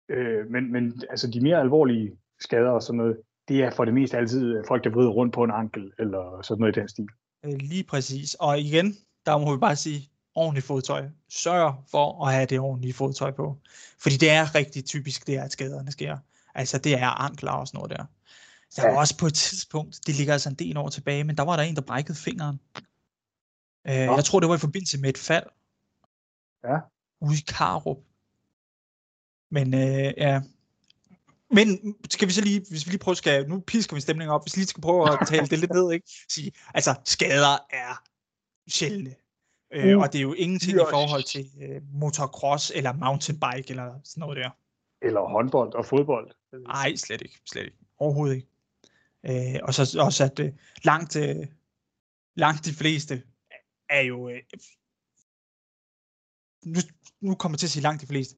[0.09, 3.93] øh, men, men altså de mere alvorlige skader og sådan noget, det er for det
[3.93, 7.07] meste altid folk, der vrider rundt på en ankel, eller sådan noget i den stil.
[7.45, 8.33] Øh, lige præcis.
[8.33, 8.85] Og igen,
[9.25, 11.09] der må vi bare sige, ordentligt fodtøj.
[11.29, 13.57] Sørg for at have det ordentlige fodtøj på.
[13.99, 16.17] Fordi det er rigtig typisk, det er, at skaderne sker.
[16.55, 18.05] Altså, det er ankler og sådan noget der.
[18.75, 18.97] Der var ja.
[18.97, 21.63] også på et tidspunkt, det ligger altså en del år tilbage, men der var der
[21.63, 22.59] en, der brækkede fingeren.
[23.87, 25.45] Øh, jeg tror, det var i forbindelse med et fald.
[26.63, 26.77] Ja.
[27.21, 27.97] Ude i Karup.
[29.51, 30.41] Men øh, ja.
[31.51, 34.43] Men skal vi så lige, hvis vi lige prøver, skal, nu pisker vi stemningen op,
[34.43, 36.07] hvis vi lige skal prøve at tale det lidt ned, ikke?
[36.29, 38.03] Sige, altså, skader er
[38.69, 39.15] sjældne.
[39.73, 44.21] Øh, og det er jo ingenting i forhold til øh, motocross eller mountainbike eller sådan
[44.21, 44.49] noget der.
[45.01, 46.31] Eller håndbold og fodbold.
[46.67, 47.39] Nej, slet ikke.
[47.45, 47.77] Slet ikke.
[47.99, 48.47] Overhovedet ikke.
[49.25, 50.51] Øh, og så også, at øh,
[50.83, 51.47] langt, øh,
[52.35, 53.23] langt de fleste
[53.89, 54.29] er jo...
[54.29, 54.41] Øh,
[56.65, 56.79] nu,
[57.21, 58.35] nu kommer jeg til at sige langt de fleste.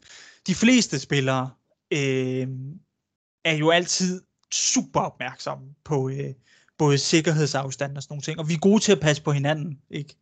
[0.48, 1.52] De fleste spillere
[1.94, 2.48] øh,
[3.46, 6.34] er jo altid super opmærksomme på øh,
[6.78, 8.40] både sikkerhedsafstand og sådan nogle ting.
[8.40, 10.16] Og vi er gode til at passe på hinanden, ikke?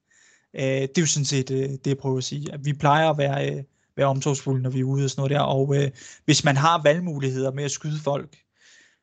[0.53, 2.53] Øh, det er jo sådan set øh, det, jeg prøver at sige.
[2.53, 3.63] At vi plejer at være, øh,
[3.95, 5.39] være omsorgsfulde, når vi er ude og sådan noget der.
[5.39, 5.91] Og øh,
[6.25, 8.37] hvis man har valgmuligheder med at skyde folk,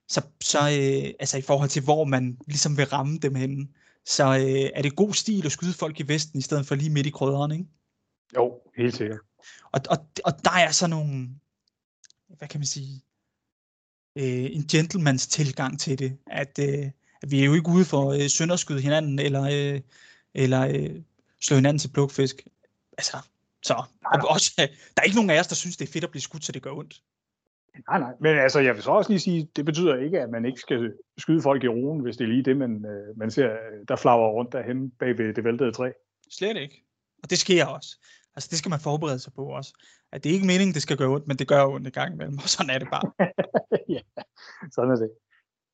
[0.09, 3.69] så, så øh, altså i forhold til, hvor man ligesom vil ramme dem henne,
[4.07, 6.91] så øh, er det god stil at skyde folk i vesten, i stedet for lige
[6.91, 7.65] midt i krydderen, ikke?
[8.37, 9.21] Jo, helt sikkert.
[9.73, 11.29] Og, og, og der er så nogle,
[12.39, 13.03] hvad kan man sige,
[14.19, 16.91] øh, en gentlemans tilgang til det, at, øh,
[17.23, 19.81] at vi er jo ikke ude for øh, sønderskyde hinanden, eller, øh,
[20.35, 21.03] eller øh,
[21.47, 22.47] slå hinanden til plukfisk.
[22.99, 23.17] Altså,
[23.63, 23.75] så,
[24.05, 26.23] og også, der er ikke nogen af os, der synes, det er fedt at blive
[26.23, 27.03] skudt, så det gør ondt.
[27.89, 28.13] Nej, nej.
[28.21, 30.93] Men altså, jeg vil så også lige sige, det betyder ikke, at man ikke skal
[31.19, 33.57] skyde folk i roen, hvis det er lige det, man, øh, man ser,
[33.89, 35.91] der flager rundt derhen bag ved det væltede træ.
[36.31, 36.85] Slet ikke.
[37.23, 37.97] Og det sker også.
[38.37, 39.73] Altså, det skal man forberede sig på også.
[40.13, 42.15] At det er ikke meningen, det skal gøre ondt, men det gør ondt en gang
[42.15, 43.13] imellem, og sådan er det bare.
[43.95, 44.01] ja,
[44.73, 45.11] sådan er det.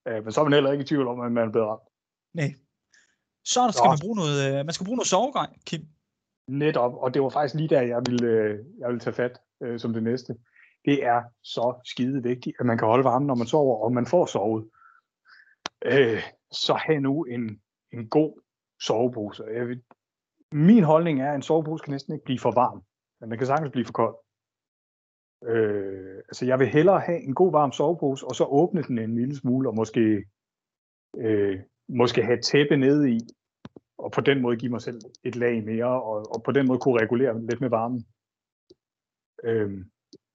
[0.08, 1.88] Øh, men så er man heller ikke i tvivl om, at man er bedre ramt.
[2.34, 2.54] Nej.
[3.44, 5.82] Så skal man bruge noget, øh, man skal bruge noget sovegrej, Kim.
[6.48, 9.80] Netop, og det var faktisk lige der, jeg ville, øh, jeg ville tage fat øh,
[9.80, 10.36] som det næste.
[10.84, 14.06] det er så skide vigtigt, at man kan holde varmen, når man sover, og man
[14.06, 14.68] får sovet.
[15.84, 16.22] Øh,
[16.52, 17.60] så have nu en,
[17.92, 18.40] en god
[18.82, 19.44] sovepose.
[19.44, 19.82] Jeg vil,
[20.52, 22.82] min holdning er, at en sovepose kan næsten ikke blive for varm,
[23.20, 24.16] men den kan sagtens blive for kold.
[25.44, 29.14] Øh, altså jeg vil hellere have en god varm sovepose, og så åbne den en
[29.14, 30.24] lille smule, og måske,
[31.16, 31.60] øh,
[31.96, 33.20] måske have tæppe nede i,
[33.98, 36.78] og på den måde give mig selv et lag mere, og, og på den måde
[36.78, 38.06] kunne regulere lidt med varmen.
[39.44, 39.90] Øhm,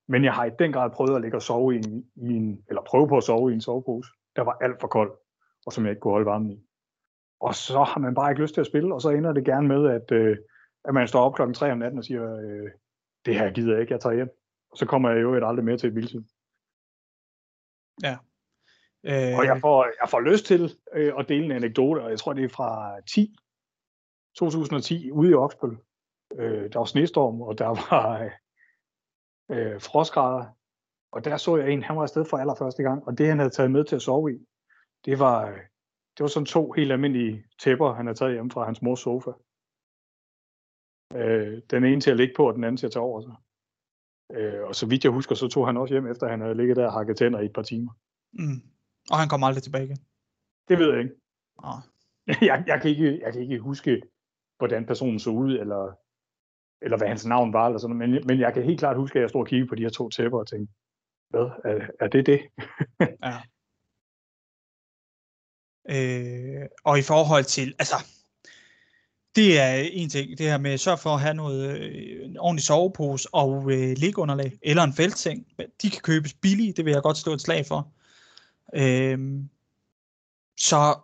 [0.07, 2.63] men jeg har i den grad prøvet at ligge og sove i en, i en,
[2.69, 5.17] eller prøve på at sove i en sovepose, der var alt for kold,
[5.65, 6.65] og som jeg ikke kunne holde varmen i.
[7.39, 9.67] Og så har man bare ikke lyst til at spille, og så ender det gerne
[9.67, 10.37] med, at, øh,
[10.85, 12.69] at man står op klokken 3 om natten og siger, øh,
[13.25, 14.29] det her gider jeg ikke, jeg tager hjem.
[14.71, 16.23] Og så kommer jeg jo et aldrig mere til et vildtid.
[18.03, 18.17] Ja.
[19.11, 19.37] Øh...
[19.37, 20.61] Og jeg får, jeg får lyst til
[20.93, 23.35] øh, at dele en anekdote, og jeg tror, det er fra 10,
[24.35, 25.77] 2010, ude i Oksbøl.
[26.35, 28.05] Øh, der var snestorm, og der var
[29.51, 30.45] øh, frostgrader.
[31.11, 33.49] Og der så jeg en, han var afsted for allerførste gang, og det han havde
[33.49, 34.37] taget med til at sove i,
[35.05, 35.51] det var,
[36.15, 39.31] det var sådan to helt almindelige tæpper, han havde taget hjem fra hans mors sofa.
[41.13, 43.35] Øh, den ene til at ligge på, og den anden til at tage over sig.
[44.37, 46.75] Øh, og så vidt jeg husker, så tog han også hjem, efter han havde ligget
[46.77, 47.91] der og hakket tænder i et par timer.
[48.33, 48.74] Mm.
[49.11, 49.97] Og han kom aldrig tilbage igen?
[50.67, 51.15] Det ved jeg ikke.
[51.57, 51.79] Oh.
[52.49, 54.01] jeg, jeg, kan ikke, jeg kan ikke huske,
[54.57, 55.95] hvordan personen så ud, eller,
[56.81, 59.21] eller hvad hans navn var, eller sådan men, men jeg kan helt klart huske, at
[59.21, 60.73] jeg stod og kiggede på de her to tæpper og tænkte,
[61.29, 62.41] hvad, er, er det det?
[63.23, 63.37] ja.
[65.89, 67.95] Øh, og i forhold til, altså,
[69.35, 72.37] det er en ting, det her med at sørge for at have noget øh, en
[72.37, 75.47] ordentlig sovepose og øh, ligunderlag, eller en feltseng.
[75.81, 77.91] De kan købes billigt, det vil jeg godt slå et slag for.
[78.74, 79.20] Øh,
[80.57, 80.95] så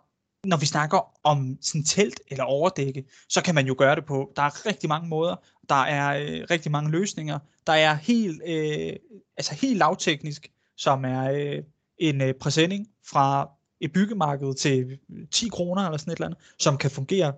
[0.44, 4.32] når vi snakker om sådan telt eller overdække, så kan man jo gøre det på,
[4.36, 5.36] der er rigtig mange måder,
[5.68, 8.92] der er øh, rigtig mange løsninger, der er helt, øh,
[9.36, 11.62] altså helt lavteknisk, som er øh,
[11.98, 13.50] en øh, præsending fra
[13.80, 14.98] et byggemarked til
[15.30, 17.32] 10 kroner eller sådan et eller andet, som kan fungere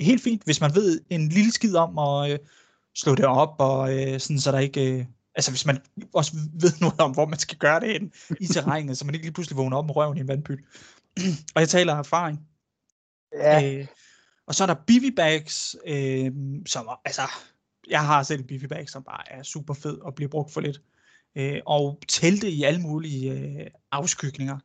[0.00, 2.38] helt fint, hvis man ved en lille skid om at øh,
[2.94, 4.98] slå det op, og øh, sådan, så der ikke...
[4.98, 5.04] Øh,
[5.36, 5.78] altså hvis man
[6.14, 9.26] også ved noget om, hvor man skal gøre det hen i terrænet, så man ikke
[9.26, 10.60] lige pludselig vågner op med røven i en vandpyt.
[11.54, 12.48] og jeg taler af erfaring.
[13.32, 13.78] Ja.
[13.78, 13.86] Øh,
[14.46, 16.32] og så er der bivy bags, øh,
[16.66, 17.22] som altså,
[17.88, 20.60] jeg har selv en bivy bag, som bare er super fed og bliver brugt for
[20.60, 20.82] lidt.
[21.36, 24.58] Øh, og telte i alle mulige øh, afskygninger.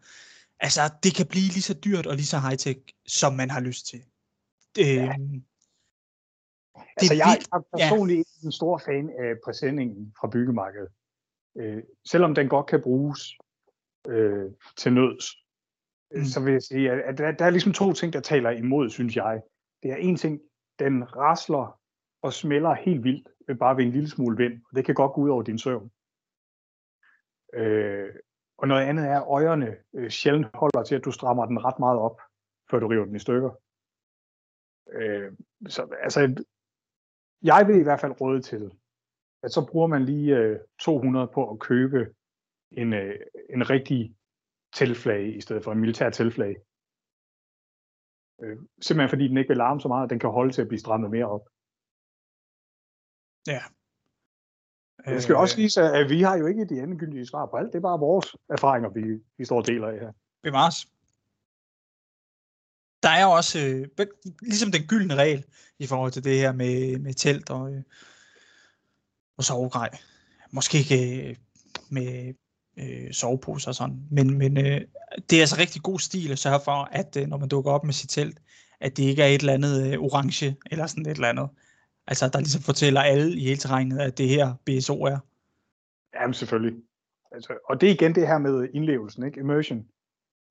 [0.60, 3.88] Altså, det kan blive lige så dyrt og lige så high-tech, som man har lyst
[3.88, 4.02] til.
[4.78, 5.16] Ja.
[6.76, 8.48] Altså, jeg er personligt ja.
[8.48, 10.90] en stor fan af præsendingen fra byggemarkedet.
[11.58, 13.38] Øh, selvom den godt kan bruges
[14.08, 15.26] øh, til nøds,
[16.14, 16.26] øh, mm.
[16.26, 19.16] så vil jeg sige, at der, der er ligesom to ting, der taler imod, synes
[19.16, 19.42] jeg.
[19.84, 20.42] Det er en ting,
[20.80, 21.80] den rasler
[22.22, 23.28] og smelter helt vildt,
[23.60, 25.92] bare ved en lille smule vind, og det kan godt gå ud over din søvn.
[27.54, 28.16] Øh,
[28.58, 31.80] og noget andet er, at øjerne øh, sjældent holder til, at du strammer den ret
[31.80, 32.22] meget op,
[32.70, 33.52] før du river den i stykker.
[34.92, 35.32] Øh,
[35.68, 36.44] så, altså,
[37.44, 38.72] jeg vil i hvert fald råde til,
[39.44, 42.14] at så bruger man lige øh, 200 på at købe
[42.72, 43.20] en, øh,
[43.50, 44.16] en rigtig
[44.74, 46.58] teltflage i stedet for en militær teltflage.
[48.42, 50.68] Øh, simpelthen fordi den ikke vil larme så meget, at den kan holde til at
[50.68, 51.46] blive strammet mere op.
[53.48, 53.62] Ja.
[55.06, 57.58] Jeg skal øh, også lige sige, at vi har jo ikke de endegyldige svar på
[57.58, 57.74] alt.
[57.74, 60.12] Det er bare vores erfaringer, vi, vi står og deler af her.
[60.44, 60.78] Bevares
[63.04, 64.08] der er også, øh,
[64.42, 65.46] ligesom den gyldne regel,
[65.80, 67.82] i forhold til det her med, med telt og, øh,
[69.38, 69.90] og sovegrej.
[70.52, 71.36] Måske ikke øh,
[71.90, 72.34] med
[72.80, 74.82] øh, soveposer og sådan, men, men øh,
[75.30, 77.84] det er altså rigtig god stil at sørge for, at øh, når man dukker op
[77.84, 78.42] med sit telt,
[78.80, 81.50] at det ikke er et eller andet øh, orange, eller sådan et eller andet.
[82.08, 85.18] Altså, der ligesom fortæller alle i hele terrænet, at det her BSO er.
[86.16, 86.84] Jamen, selvfølgelig.
[87.32, 89.40] Altså, og det er igen det her med indlevelsen, ikke?
[89.40, 89.88] Immersion.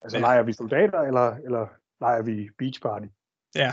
[0.03, 0.21] Altså, ja.
[0.21, 1.67] leger vi soldater, eller, eller
[2.05, 3.09] leger vi beach party.
[3.63, 3.71] Ja.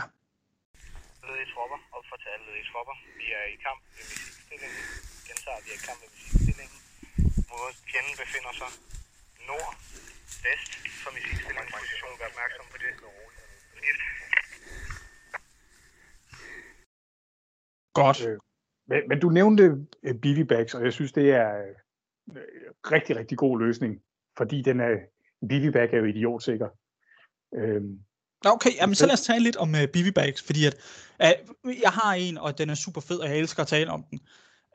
[1.26, 2.96] Ledige tropper, opfortalt ledige tropper.
[3.20, 4.82] Vi er i kamp ved missilstillingen.
[5.26, 6.78] Gentager, vi er i kamp ved missilstillingen.
[7.48, 8.70] Hvor fjenden befinder sig
[9.50, 9.72] nord,
[10.46, 10.70] vest
[11.02, 12.12] for missilstillingens position.
[12.20, 12.92] Vær opmærksom på det.
[18.00, 18.18] Godt.
[18.26, 18.38] Øh,
[18.90, 19.64] men, men du nævnte
[20.08, 21.74] uh, Bivi Bags, og jeg synes, det er en
[22.26, 22.36] uh,
[22.94, 24.02] rigtig, rigtig god løsning,
[24.36, 24.92] fordi den er,
[25.48, 26.68] Bivi Bag er jo idiotsikker.
[27.54, 28.04] Øhm,
[28.46, 30.74] Okay, jamen så lad os tale lidt om uh, Bivi Bags, fordi at,
[31.64, 34.04] uh, jeg har en, og den er super fed, og jeg elsker at tale om
[34.10, 34.20] den.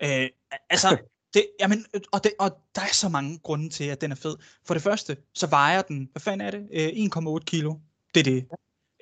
[0.03, 0.27] Uh,
[0.69, 0.97] altså,
[1.33, 4.35] det, jamen, og, det, og der er så mange grunde til, at den er fed.
[4.65, 6.59] For det første, så vejer den, hvad fanden er det?
[6.59, 7.75] Uh, 1,8 kilo.
[8.13, 8.47] Det er det.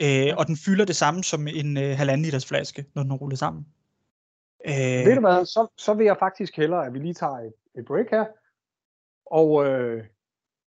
[0.03, 3.15] Uh, og den fylder det samme som en uh, halvanden liters flaske, når den er
[3.15, 3.65] rullet sammen.
[4.65, 7.53] Uh, Ved du hvad, så, så vil jeg faktisk hellere, at vi lige tager et,
[7.77, 8.25] et break her.
[9.25, 10.03] Og, øh,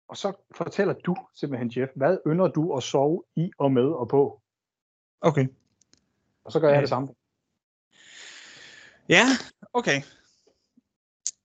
[0.08, 4.08] og så fortæller du simpelthen, Jeff, hvad ynder du at sove i og med og
[4.08, 4.40] på?
[5.20, 5.46] Okay.
[6.44, 7.08] Og så gør jeg det samme.
[9.08, 9.24] Ja,
[9.72, 10.02] okay.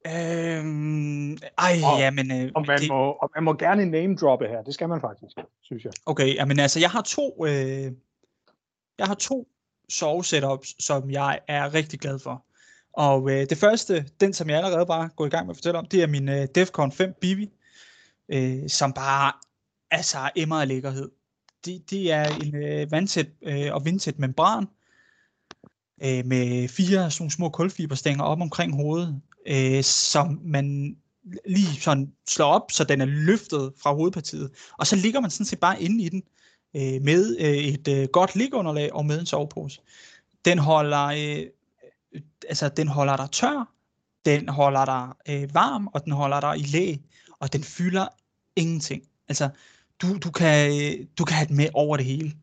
[0.07, 2.31] Øhm, ej, Og- ja, men...
[2.31, 4.61] Øh, Og man, det, må, og man må gerne name droppe her.
[4.63, 5.93] Det skal man faktisk, synes jeg.
[6.05, 7.45] okay, jamen altså, jeg har to...
[7.45, 7.91] Øh,
[8.97, 9.47] jeg har to
[9.89, 12.45] sovesetups, som jeg er rigtig glad for.
[12.93, 15.79] Og øh, det første, den som jeg allerede bare går i gang med at fortælle
[15.79, 17.51] om, det er min øh, Defcon 5 Bibi,
[18.33, 19.31] øh, som bare
[19.91, 21.11] altså emmer af lækkerhed.
[21.65, 24.67] Det, det er en øh, vandtæt øh, og vindtæt membran,
[26.03, 30.97] øh, med fire sådan små kulfiberstænger op omkring hovedet, øh, som man
[31.45, 34.51] lige sådan slår op, så den er løftet fra hovedpartiet.
[34.77, 36.23] Og så ligger man sådan set bare inde i den,
[36.75, 39.81] øh, med øh, et øh, godt ligunderlag og med en sovepose.
[40.45, 41.45] Den holder, øh,
[42.49, 43.73] altså, den holder dig tør,
[44.25, 46.95] den holder dig øh, varm, og den holder dig i læ,
[47.39, 48.07] og den fylder
[48.55, 49.03] ingenting.
[49.27, 49.49] Altså,
[50.01, 50.71] du, du, kan,
[51.17, 52.33] du kan have den med over det hele.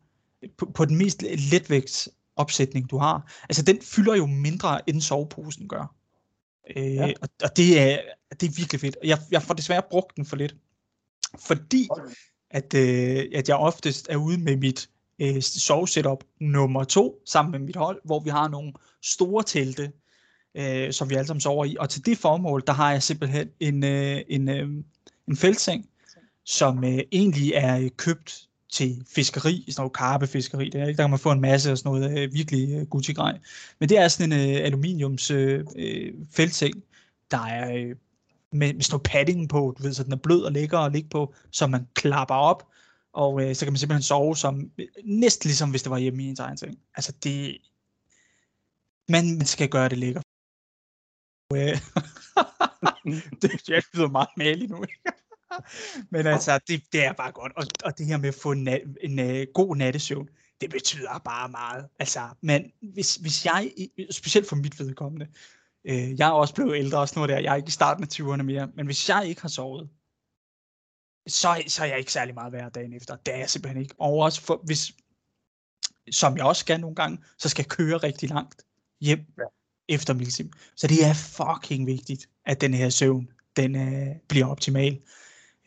[0.57, 3.31] På, på den mest letvægts opsætning, du har.
[3.49, 5.95] Altså, den fylder jo mindre, end soveposen gør.
[6.75, 7.13] Øh, Ja.
[7.21, 7.97] og, og det er,
[8.39, 8.97] det er virkelig fedt.
[9.03, 10.55] Jeg, jeg får desværre brugt den for lidt.
[11.39, 11.87] Fordi
[12.51, 14.89] at, øh, at jeg oftest er ude med mit
[15.19, 19.91] øh, sovesetup nummer to, sammen med mit hold, hvor vi har nogle store telte,
[20.55, 21.77] øh, som vi alle sammen sover i.
[21.79, 24.69] Og til det formål, der har jeg simpelthen en, øh, en, øh,
[25.27, 25.89] en feltseng,
[26.49, 30.69] som øh, egentlig er øh, købt til fiskeri, sådan noget karpefiskeri.
[30.69, 33.39] Der, der kan man få en masse af sådan noget øh, virkelig øh, Gucci-grej.
[33.79, 36.83] Men det er sådan en øh, aluminiums øh, øh, feltseng,
[37.31, 37.95] der er øh,
[38.51, 40.91] med, med sådan noget padding på, du ved, så den er blød og lækker at
[40.91, 42.67] ligge på, så man klapper op,
[43.13, 46.23] og øh, så kan man simpelthen sove som, øh, næsten ligesom hvis det var hjemme
[46.23, 46.79] i ens egen seng.
[46.95, 47.57] Altså det,
[49.09, 50.23] man, man skal gøre det lækkert.
[51.53, 51.59] Øh,
[53.41, 54.85] det jeg lyder meget malig nu.
[56.11, 57.51] Men altså, det, det er bare godt.
[57.55, 60.29] Og, og det her med at få en, nat, en uh, god nattesøvn,
[60.61, 61.85] det betyder bare meget.
[61.99, 63.71] Altså, men hvis, hvis jeg,
[64.11, 65.27] specielt for mit vedkommende,
[65.85, 68.07] øh, jeg er også blevet ældre også nu der, jeg er ikke i starten af
[68.13, 69.89] 20'erne mere, men hvis jeg ikke har sovet,
[71.27, 73.15] så, så er jeg ikke særlig meget værd dagen efter.
[73.15, 73.95] Det er jeg simpelthen ikke.
[73.99, 74.91] Og også for, hvis,
[76.11, 78.65] som jeg også skal nogle gange, så skal jeg køre rigtig langt
[79.01, 79.43] hjem ja.
[79.89, 80.51] efter milsim.
[80.75, 85.01] Så det er fucking vigtigt, at den her søvn, den øh, bliver optimal.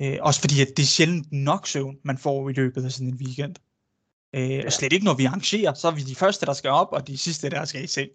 [0.03, 3.09] Øh, også fordi, at det er sjældent nok søvn, man får i løbet af sådan
[3.09, 3.57] en weekend.
[4.35, 4.67] Øh, ja.
[4.67, 7.07] Og slet ikke, når vi arrangerer, så er vi de første, der skal op, og
[7.07, 8.11] de sidste, der skal i seng.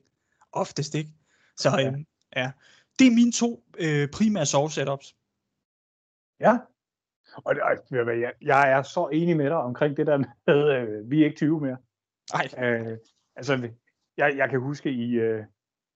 [0.52, 1.12] Oftest ikke.
[1.58, 1.88] Så Ja.
[1.88, 2.00] øh,
[2.36, 2.52] ja.
[3.00, 5.16] Det er mine to øh, primære sovesetups.
[6.40, 6.58] Ja.
[7.46, 7.56] Og,
[8.22, 11.38] jeg, jeg er så enig med dig omkring det der med, øh, vi er ikke
[11.38, 11.78] 20 mere.
[12.34, 12.98] Ej, Øh,
[13.36, 13.70] altså,
[14.18, 15.44] jeg, jeg kan huske, i, øh,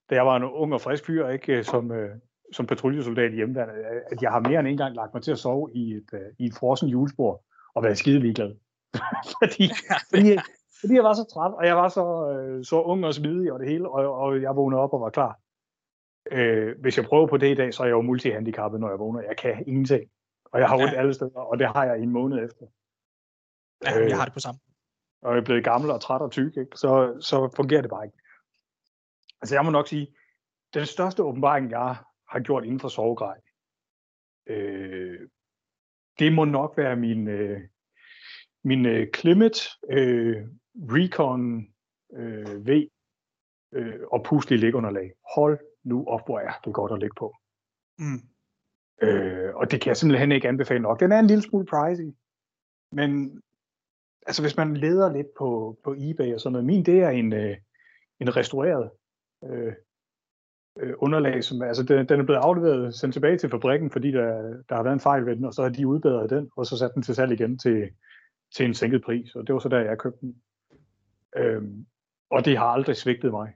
[0.10, 2.16] da jeg var en ung og frisk fyr, ikke, øh, som, øh,
[2.52, 3.74] som patruljesoldat i hjemmeværnet,
[4.12, 6.20] at jeg har mere end en gang lagt mig til at sove i et, øh,
[6.40, 7.44] i et frossen julespor
[7.76, 8.56] og været skide ligeglad.
[9.42, 9.70] fordi,
[10.10, 10.38] fordi,
[10.80, 13.60] fordi jeg var så træt, og jeg var så, øh, så ung og smidig og
[13.60, 15.40] det hele, og, og jeg vågnede op og var klar.
[16.32, 19.00] Øh, hvis jeg prøver på det i dag, så er jeg jo multihandicappet, når jeg
[19.00, 19.22] vågner.
[19.22, 20.04] Jeg kan ingenting.
[20.46, 21.00] Og jeg har ondt Ja.
[21.00, 22.66] alle steder, og det har jeg i en måned efter.
[23.86, 24.10] ja, Øh.
[24.10, 24.60] jeg har det på samme.
[25.22, 26.72] og jeg er blevet gammel og træt og tyk, ikke?
[26.78, 28.18] Så, så fungerer det bare ikke.
[29.42, 30.08] Altså jeg må nok sige,
[30.74, 31.96] den største åbenbaring, jeg
[32.32, 33.40] har gjort for sovegrej,
[34.48, 35.30] øh,
[36.20, 37.62] det må nok være min, øh,
[38.64, 39.60] min øh, Climate
[39.90, 41.68] øh, Recon
[42.14, 42.70] øh, V
[43.72, 45.12] øh, og puslig ligunderlag.
[45.36, 47.36] Hold nu op, hvor er det godt at ligge på.
[48.00, 48.22] Mm.
[49.02, 51.00] Øh, og det kan jeg simpelthen ikke anbefale nok.
[51.00, 52.12] Den er en lille smule pricey,
[52.92, 53.42] men
[54.28, 57.34] altså hvis man leder lidt på, på eBay og sådan noget, min det er en,
[57.34, 57.58] øh,
[58.20, 58.92] en restaureret
[59.44, 59.74] øh,
[60.80, 64.28] øh, underlag, som altså den, den er blevet afleveret, sendt tilbage til fabrikken, fordi der,
[64.70, 66.78] der har været en fejl ved den, og så har de udbedret den, og så
[66.78, 67.90] sat den til salg igen til,
[68.56, 70.42] til en sænket pris, og det var så der, jeg købte den.
[71.38, 71.86] Øhm,
[72.30, 73.54] og det har aldrig svigtet mig.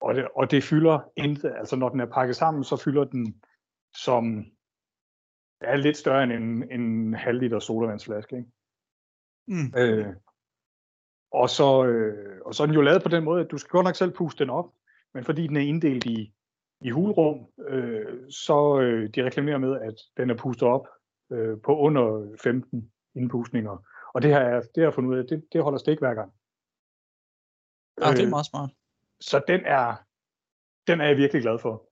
[0.00, 3.40] Og det, og det fylder intet, altså når den er pakket sammen, så fylder den
[3.94, 4.44] som
[5.60, 8.36] er lidt større end en, en halv liter sodavandsflaske.
[8.36, 8.50] Ikke?
[9.46, 9.72] Mm.
[9.76, 10.14] Øh,
[11.30, 13.70] og, så, øh, og så er den jo lavet på den måde, at du skal
[13.70, 14.72] godt nok selv puste den op,
[15.14, 16.32] men fordi den er inddelt i,
[16.80, 20.86] i hulrum, øh, så øh, de reklamerer med, at den er pustet op
[21.32, 23.86] øh, på under 15 indpustninger.
[24.14, 26.14] Og det har jeg, det har jeg fundet ud af, det, det holder stik hver
[26.14, 26.32] gang.
[28.00, 28.70] Ja, det er Øh, meget smart.
[29.20, 29.96] så den er,
[30.86, 31.88] den er jeg virkelig glad for.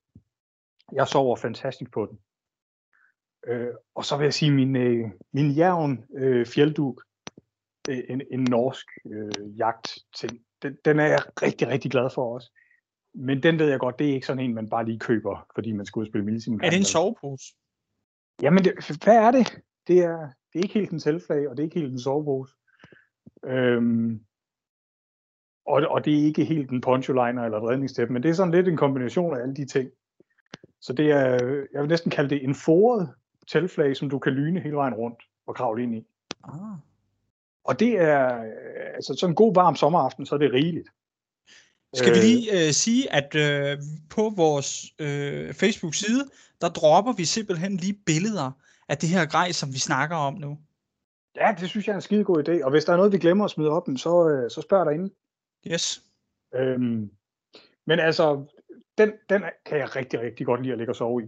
[0.92, 2.18] Jeg sover fantastisk på den.
[3.46, 7.02] Øh, og så vil jeg sige, min, øh, min jævn øh, fjeldduk,
[7.88, 12.34] øh, en, en norsk øh, jagt ting, den, den er jeg rigtig, rigtig glad for
[12.34, 12.52] også.
[13.16, 15.72] Men den ved jeg godt, det er ikke sådan en, man bare lige køber, fordi
[15.72, 16.60] man skal ud og spille millisim.
[16.62, 17.44] Er det en sovepose?
[18.42, 18.72] Jamen, det,
[19.04, 19.60] hvad er det?
[19.86, 20.18] Det er,
[20.52, 22.54] det er ikke helt en selvflag, og det er ikke helt en sovepose.
[23.44, 24.20] Øhm,
[25.66, 28.34] og, og det er ikke helt en poncho liner eller et redningstæppe, men det er
[28.34, 29.90] sådan lidt en kombination af alle de ting.
[30.80, 31.30] Så det er,
[31.72, 33.14] jeg vil næsten kalde det en foret
[33.48, 36.06] teltflag, som du kan lyne hele vejen rundt og kravle ind i.
[36.44, 36.78] Ah.
[37.64, 38.28] Og det er,
[38.94, 40.88] altså sådan en god varm sommeraften, så er det rigeligt.
[41.96, 43.78] Skal vi lige øh, sige, at øh,
[44.10, 46.24] på vores øh, Facebook-side,
[46.60, 48.50] der dropper vi simpelthen lige billeder
[48.88, 50.58] af det her grej, som vi snakker om nu.
[51.36, 52.64] Ja, det synes jeg er en skide god idé.
[52.64, 55.10] Og hvis der er noget, vi glemmer at smide op, så, øh, så spørg derinde.
[55.72, 56.02] Yes.
[56.54, 57.10] Øhm,
[57.86, 58.44] men altså,
[58.98, 61.26] den, den kan jeg rigtig, rigtig godt lide at ligge og sove i.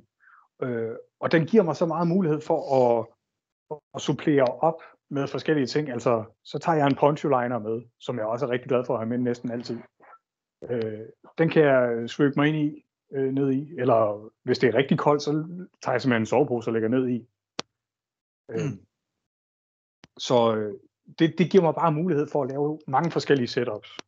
[0.63, 3.07] Øh, og den giver mig så meget mulighed for at,
[3.95, 5.91] at supplere op med forskellige ting.
[5.91, 8.95] Altså, så tager jeg en poncho liner med, som jeg også er rigtig glad for
[8.95, 9.79] at have med næsten altid.
[10.63, 11.07] Øh,
[11.39, 13.75] den kan jeg svøbe mig ind i, øh, ned i.
[13.79, 15.31] Eller hvis det er rigtig koldt, så
[15.83, 17.29] tager jeg simpelthen en sovepose og lægger ned i.
[18.51, 18.85] Øh, Mm.
[20.19, 20.75] Så øh,
[21.19, 23.99] det, det giver mig bare mulighed for at lave mange forskellige setups.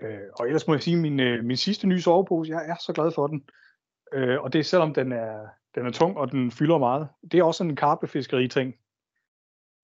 [0.00, 2.76] Øh, og ellers må jeg sige, at min, øh, min sidste nye sovepose, jeg er
[2.80, 3.48] så glad for den.
[4.12, 7.08] Øh, og det er selvom den er, den er tung, og den fylder meget.
[7.32, 8.74] Det er også en karpefiskeri ting.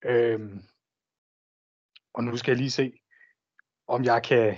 [0.05, 0.41] Øh,
[2.15, 2.93] og nu skal jeg lige se,
[3.87, 4.57] om jeg kan,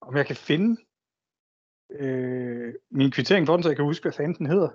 [0.00, 0.82] om jeg kan finde
[1.90, 4.70] øh, min kvittering for den, så jeg kan huske, hvad fanden den hedder.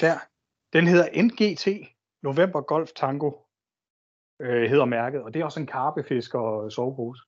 [0.00, 0.18] Der.
[0.72, 1.66] Den hedder NGT,
[2.22, 3.30] November Golf Tango,
[4.40, 7.22] øh, hedder mærket, og det er også en karpefisk og sovepose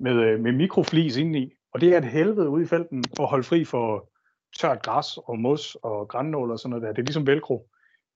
[0.00, 1.52] med, øh, med mikroflis indeni.
[1.72, 4.10] Og det er et helvede ude i felten at holde fri for
[4.58, 6.92] tørt græs og mos og grænnål og sådan noget der.
[6.92, 7.70] Det er ligesom velcro.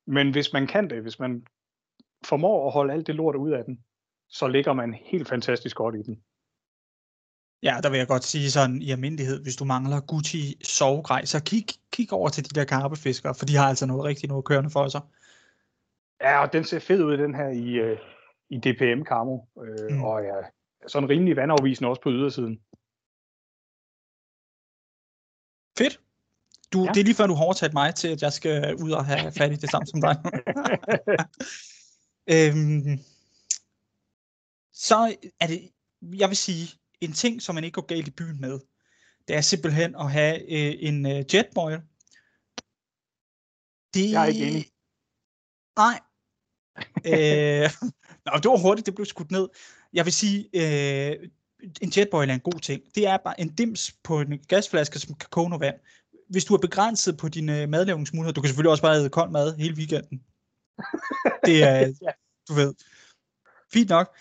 [0.07, 1.47] Men hvis man kan det, hvis man
[2.25, 3.85] formår at holde alt det lort ud af den,
[4.29, 6.23] så ligger man helt fantastisk godt i den.
[7.63, 11.45] Ja, der vil jeg godt sige sådan i almindelighed, hvis du mangler Gucci sovegrej, så
[11.45, 14.71] kig, kig over til de der karpefiskere, for de har altså noget rigtig noget kørende
[14.71, 15.01] for sig.
[16.21, 17.99] Ja, og den ser fed ud, den her i, øh,
[18.51, 19.39] i DPM Camo.
[19.65, 20.03] Øh, Mm.
[20.05, 20.35] Og ja,
[20.87, 22.61] sådan rimelig vandafvisende også på ydersiden.
[25.79, 26.01] Fedt.
[26.73, 26.85] Du.
[26.85, 26.91] Ja.
[26.93, 29.33] Det er lige før, du har overtaget mig til, at jeg skal ud og have
[29.33, 30.17] fat i det samme som dig.
[32.35, 32.99] øhm,
[34.77, 35.71] så er det,
[36.03, 36.69] jeg vil sige,
[37.01, 38.59] en ting, som man ikke går galt i byen med,
[39.29, 41.81] det er simpelthen at have øh, en øh, jetboil.
[43.95, 44.67] Det, Jeg er ikke enig.
[45.77, 46.01] Nej.
[47.13, 47.71] øh,
[48.27, 49.49] nå, det var hurtigt, det blev skudt ned.
[49.93, 51.29] Jeg vil sige, øh,
[51.83, 52.83] en jetboil er en god ting.
[52.95, 55.77] Det er bare en dims på en gasflaske, som kan koge noget vand.
[56.29, 59.31] Hvis du er begrænset på dine øh, madlavningsmuligheder, du kan selvfølgelig også bare æde kold
[59.31, 60.25] mad hele weekenden.
[61.47, 62.11] Det er, Ja.
[62.49, 62.75] du ved,
[63.73, 64.17] fint nok.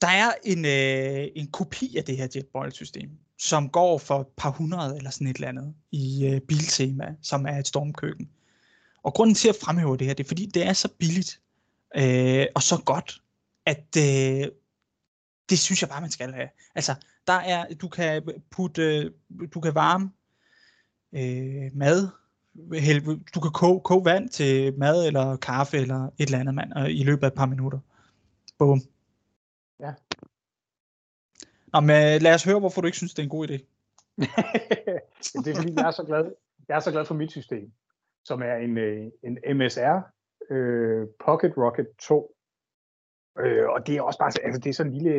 [0.00, 4.50] Der er en, øh, en kopi af det her jetboil-system, som går for et par
[4.50, 8.30] hundrede eller sådan et eller andet i øh, Biltema, som er et stormkøkken.
[9.02, 11.40] Og grunden til at fremhæve det her, det er fordi, det er så billigt
[11.96, 13.22] øh, og så godt,
[13.66, 14.48] at øh,
[15.50, 16.48] det synes jeg bare, man skal have.
[16.74, 16.94] Altså,
[17.26, 19.10] der er, du kan putte, øh,
[19.54, 20.10] du kan varme
[21.12, 22.08] øh, mad,
[22.72, 26.72] hælde- du kan koge, koge vand til mad eller kaffe eller et eller andet mand
[26.78, 27.78] øh, i løbet af et par minutter.
[28.58, 28.82] Bum.
[29.80, 29.92] Ja.
[31.72, 33.56] Nå, men lad os høre, hvorfor du ikke synes, det er en god idé.
[35.44, 36.24] det er fordi, jeg er så glad,
[36.68, 37.72] jeg er så glad for mit system,
[38.24, 39.96] som er en, øh, en MSR
[40.50, 42.36] øh, Pocket Rocket 2.
[43.38, 45.14] Øh, og det er også bare, så- altså det er sådan en lille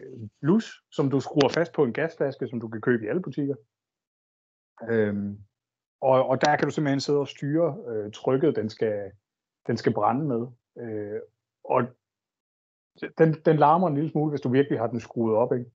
[0.00, 3.22] øh, blus, som du skruer fast på en gasflaske, som du kan købe i alle
[3.22, 3.54] butikker.
[4.90, 5.38] Øhm,
[6.00, 9.12] og, og der kan du simpelthen sidde og styre øh, trykket, den skal,
[9.66, 10.46] den skal brænde med.
[10.84, 11.20] Øh,
[11.64, 11.82] og
[13.18, 15.70] den, den larmer en lille smule, hvis du virkelig har den skruet op, ikke?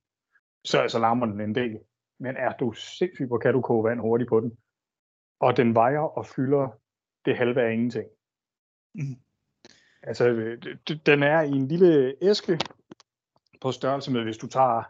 [0.65, 1.79] Så, så larmer den en del.
[2.19, 4.57] Men er du sindssyg, hvor kan du koge vand hurtigt på den?
[5.39, 6.79] Og den vejer og fylder
[7.25, 8.09] det halve af ingenting.
[8.95, 9.15] Mhm.
[10.03, 10.61] Altså, øh,
[11.05, 12.59] den er i en lille æske
[13.61, 14.83] på størrelse med, hvis du tager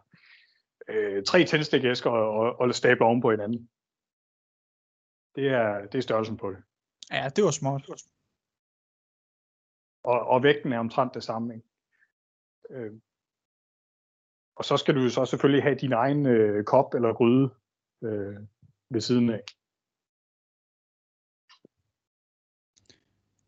[0.87, 3.69] øh, tre tændstikæsker og, og, og stabler oven på hinanden.
[5.35, 6.63] Det er, det er størrelsen på det.
[7.11, 7.91] Ja, det var småt.
[10.03, 11.55] Og, og vægten er omtrent det samme.
[11.55, 11.67] Ikke?
[12.71, 12.91] Øh,
[14.55, 17.49] og så skal du så selvfølgelig have din egen øh, kop eller gryde
[18.03, 18.37] øh,
[18.89, 19.43] ved siden af.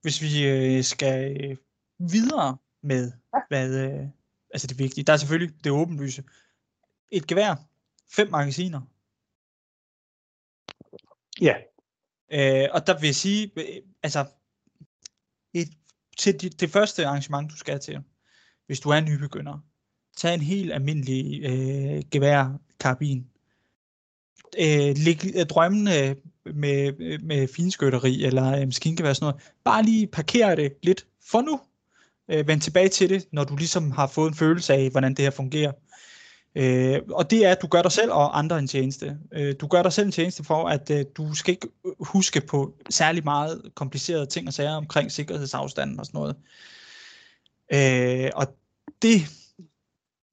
[0.01, 1.57] Hvis vi øh, skal øh,
[1.99, 3.11] videre med,
[3.47, 4.07] hvad, øh,
[4.53, 6.23] altså det vigtige, der er selvfølgelig det åbenlyse.
[7.11, 7.55] Et gevær,
[8.15, 8.81] fem magasiner,
[11.41, 11.55] Ja,
[12.31, 14.25] Øh, og der vil jeg sige, øh, altså,
[15.53, 15.67] et,
[16.17, 18.03] til det, det første arrangement, du skal til,
[18.67, 19.59] hvis du er nybegynder,
[20.17, 23.27] tag en helt almindelig øh, geværkarbin.
[24.59, 29.51] Øh, læg øh, drømmene med, med finskytteri eller øh, maskingevær og sådan noget.
[29.63, 31.59] Bare lige parkere det lidt for nu.
[32.31, 35.25] Øh, vend tilbage til det, når du ligesom har fået en følelse af, hvordan det
[35.25, 35.71] her fungerer.
[36.55, 39.17] Øh, og det er, at du gør dig selv og andre en tjeneste.
[39.31, 41.67] Øh, du gør dig selv en tjeneste for, at øh, du skal ikke
[41.99, 46.35] huske på særlig meget komplicerede ting og sager omkring sikkerhedsafstanden og sådan noget.
[46.35, 46.41] Øh,
[48.35, 48.45] og
[49.01, 49.19] det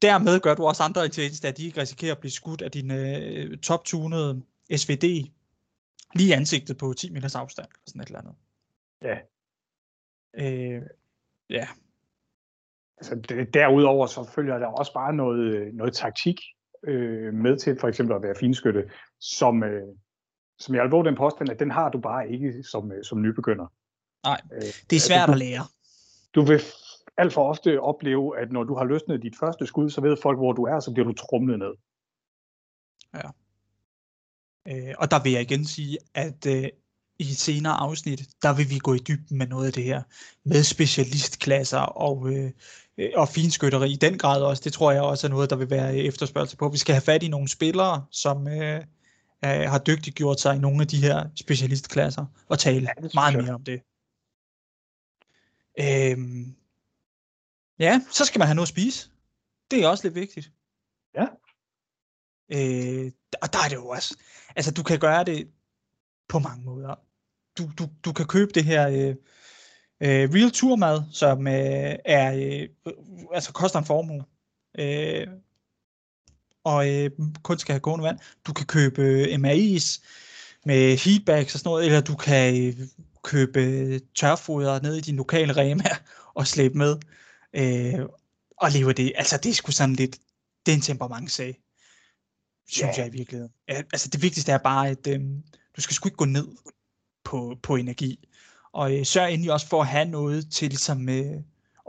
[0.02, 2.70] dermed gør du også andre en tjeneste, at de ikke risikerer at blive skudt af
[2.70, 4.42] din øh, top-tunede
[4.76, 5.30] SVD
[6.14, 8.34] lige ansigtet på 10 meters afstand, eller sådan et eller andet.
[9.02, 9.18] Ja.
[10.34, 10.82] Øh,
[11.50, 11.68] ja.
[12.98, 16.40] Altså, det, derudover så følger der også bare noget, noget taktik
[16.84, 19.82] øh, med til for eksempel at være finskytte, som, øh,
[20.58, 23.66] som jeg alvorlig den påstand, at den har du bare ikke som, øh, som nybegynder.
[24.24, 25.64] Nej, øh, det er svært altså, at lære.
[26.34, 26.60] Du vil
[27.20, 30.38] alt for ofte opleve, at når du har løsnet dit første skud, så ved folk,
[30.38, 31.74] hvor du er, så bliver du trumlet ned.
[33.14, 33.28] Ja.
[34.68, 36.68] Øh, og der vil jeg igen sige, at øh,
[37.18, 40.02] i et senere afsnit, der vil vi gå i dybden med noget af det her,
[40.44, 42.50] med specialistklasser og, øh,
[43.14, 44.62] og finskytteri i den grad også.
[44.64, 46.68] Det tror jeg også er noget, der vil være efterspørgsel på.
[46.68, 48.80] Vi skal have fat i nogle spillere, som øh,
[49.42, 53.64] har dygtiggjort sig i nogle af de her specialistklasser, og tale ja, meget mere om
[53.64, 53.80] det.
[55.80, 56.54] Øhm,
[57.80, 59.10] ja, så skal man have noget at spise.
[59.70, 60.52] Det er også lidt vigtigt.
[61.14, 61.26] Ja.
[62.52, 63.12] Øh,
[63.42, 64.16] og der er det jo også,
[64.56, 65.48] altså du kan gøre det
[66.28, 66.94] på mange måder.
[67.58, 69.14] Du, du, du kan købe det her øh,
[70.00, 72.94] øh, Real Tour mad, som øh, er, øh,
[73.34, 74.24] altså koster en formue.
[74.78, 75.26] Øh,
[76.64, 77.10] og øh,
[77.42, 78.18] kun skal have gående vand.
[78.46, 80.04] Du kan købe øh, MAI's
[80.64, 82.74] med heatbags og sådan noget, eller du kan øh,
[83.22, 85.90] købe tørfoder ned i din lokale Rema
[86.34, 86.96] og slæbe med.
[87.52, 88.06] Øh,
[88.56, 89.12] og leve det.
[89.16, 90.18] Altså det er sgu sådan lidt,
[90.66, 91.60] det er en temperamentsag
[92.70, 93.02] synes ja.
[93.02, 93.52] jeg i virkeligheden.
[93.68, 95.20] Altså det vigtigste er bare, at øh,
[95.76, 96.48] du skal sgu ikke gå ned
[97.24, 98.28] på, på energi.
[98.72, 101.36] Og øh, sørg endelig også for at have noget til som øh,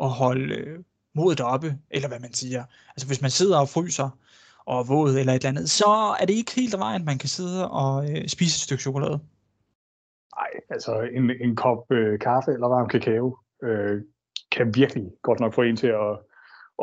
[0.01, 0.79] at holde øh,
[1.15, 2.63] modet oppe, eller hvad man siger.
[2.89, 4.09] Altså hvis man sidder og fryser
[4.65, 7.29] og er våd eller et eller andet, så er det ikke helt vejen, man kan
[7.29, 9.19] sidde og øh, spise et stykke chokolade.
[10.35, 14.01] Nej, altså en, en kop øh, kaffe eller varm kakao øh,
[14.51, 16.19] kan virkelig godt nok få en til at,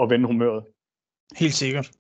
[0.00, 0.64] at vende humøret.
[1.36, 1.90] Helt sikkert.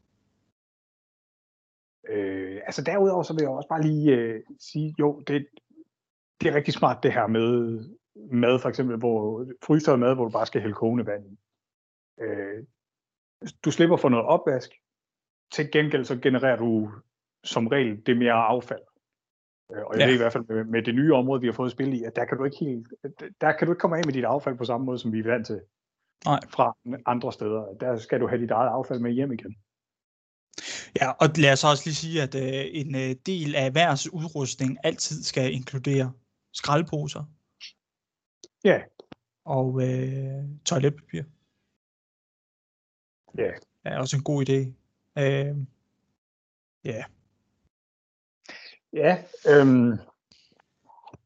[2.08, 5.46] Øh, altså derudover så vil jeg også bare lige øh, sige, jo, det,
[6.40, 7.78] det er rigtig smart det her med
[8.30, 11.38] mad for eksempel, hvor frysteret mad, hvor du bare skal hælde kogende vand i.
[12.20, 12.64] Øh,
[13.64, 14.70] du slipper for noget opvask.
[15.52, 16.92] Til gengæld så genererer du
[17.44, 18.82] som regel det mere affald.
[19.72, 20.06] Øh, og jeg ja.
[20.06, 22.16] ved i hvert fald med, med det nye område, vi har fået spil i, at
[22.16, 22.88] der kan du ikke helt,
[23.40, 25.30] der kan du ikke komme af med dit affald på samme måde, som vi er
[25.30, 25.60] vant til
[26.24, 26.40] Nej.
[26.48, 27.74] fra andre steder.
[27.80, 29.56] Der skal du have dit eget affald med hjem igen.
[31.00, 34.78] Ja, og lad os også lige sige, at øh, en øh, del af hver udrustning
[34.84, 36.12] altid skal inkludere
[36.52, 37.24] skraldposer.
[38.64, 38.82] Ja.
[39.44, 41.22] Og øh, toiletpapir.
[43.38, 43.50] Ja.
[43.84, 44.60] Er også en god idé.
[45.22, 45.56] Øh,
[46.84, 47.04] ja.
[48.92, 49.18] Ja,
[49.48, 49.92] øhm,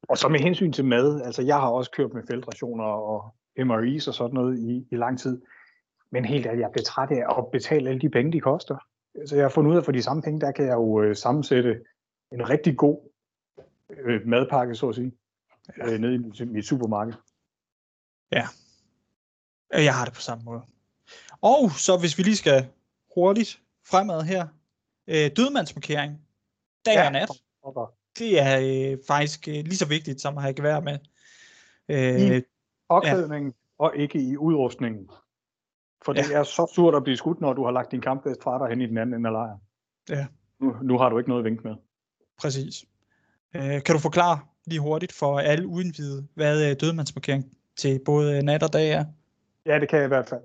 [0.09, 4.09] og så med hensyn til mad, altså jeg har også kørt med feltrationer og MRI's
[4.09, 5.43] og sådan noget i, i lang tid.
[6.11, 8.77] Men helt ærligt, jeg bliver træt af at betale alle de penge, de koster
[9.27, 11.03] så jeg har fundet ud af, at for de samme penge, der kan jeg jo
[11.03, 11.81] øh, sammensætte
[12.33, 13.11] en rigtig god
[13.91, 15.13] øh, madpakke, så at sige,
[15.77, 17.15] øh, nede i mit, mit supermarked.
[18.33, 18.49] Ja,
[19.73, 20.63] jeg har det på samme måde.
[21.41, 22.69] Og så hvis vi lige skal
[23.15, 24.47] hurtigt fremad her,
[25.07, 26.21] øh, dødmandsmarkering,
[26.87, 27.07] dag ja.
[27.07, 27.43] og nat,
[28.19, 28.59] det er
[28.93, 30.99] øh, faktisk øh, lige så vigtigt som at have gevær med.
[31.89, 32.43] Øh, I
[32.89, 33.85] opklædningen ja.
[33.85, 35.11] og ikke i udrustningen.
[36.05, 36.39] For det ja.
[36.39, 38.81] er så surt at blive skudt, når du har lagt din kampvest fra dig hen
[38.81, 39.61] i den anden ende af lejren.
[40.11, 40.27] Ja.
[40.61, 41.77] Nu, nu har du ikke noget at vinke med.
[42.41, 42.85] Præcis.
[43.57, 47.45] Øh, kan du forklare lige hurtigt for alle uindvidede, hvad øh, dødmandsmarkering
[47.77, 49.05] til både nat og dag er?
[49.67, 50.43] Ja, det kan jeg i hvert fald.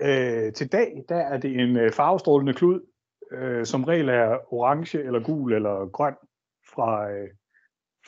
[0.00, 2.80] Øh, til dag, der er det en øh, farvestrålende klud,
[3.32, 6.14] øh, som regel er orange eller gul eller grøn
[6.74, 7.28] fra, øh,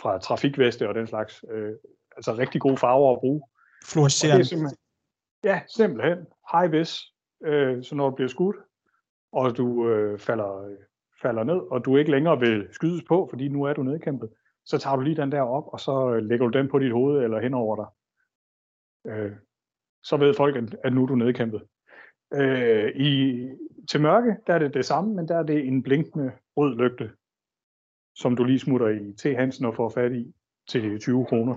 [0.01, 1.45] fra trafikveste og den slags.
[1.51, 1.75] Øh,
[2.17, 3.43] altså rigtig gode farver at bruge.
[3.85, 4.77] Fluorescerende.
[5.45, 6.27] Ja, simpelthen.
[6.53, 7.01] High vis.
[7.45, 8.57] Øh, så når du bliver skudt,
[9.33, 10.77] og du øh, falder, øh,
[11.23, 14.31] falder ned, og du ikke længere vil skydes på, fordi nu er du nedkæmpet,
[14.65, 16.93] så tager du lige den der op, og så øh, lægger du den på dit
[16.93, 17.87] hoved eller hen over dig.
[19.13, 19.33] Øh,
[20.03, 21.63] så ved folk, at nu er du nedkæmpet.
[22.35, 23.41] Øh, i,
[23.91, 27.11] til mørke, der er det det samme, men der er det en blinkende rød lygte,
[28.17, 30.35] som du lige smutter i til Hansen og får fat i
[30.69, 31.55] til 20 kroner.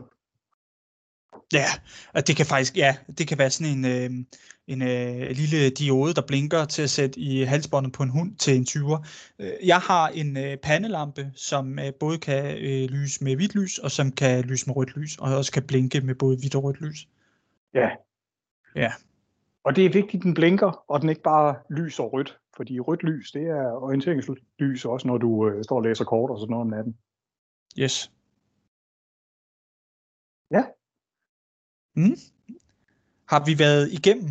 [1.53, 1.65] Ja,
[2.13, 4.25] og det kan faktisk, ja, det kan være sådan en, øh,
[4.67, 8.55] en øh, lille diode, der blinker til at sætte i halsbåndet på en hund til
[8.55, 9.07] en 20'er.
[9.39, 13.77] Øh, jeg har en øh, pandelampe, som øh, både kan øh, lyse med hvidt lys,
[13.77, 16.63] og som kan lyse med rødt lys, og også kan blinke med både hvidt og
[16.63, 17.07] rødt lys.
[17.73, 17.89] Ja.
[18.75, 18.91] Ja.
[19.63, 22.37] Og det er vigtigt, at den blinker, og den ikke bare lyser rødt.
[22.59, 26.39] Fordi rødt lys, det er orienteringslys også, når du øh, står og læser kort og
[26.39, 26.97] sådan noget om natten.
[27.79, 28.11] Yes.
[30.51, 30.63] Ja.
[31.95, 32.17] Mm.
[33.27, 34.29] Har vi været igennem?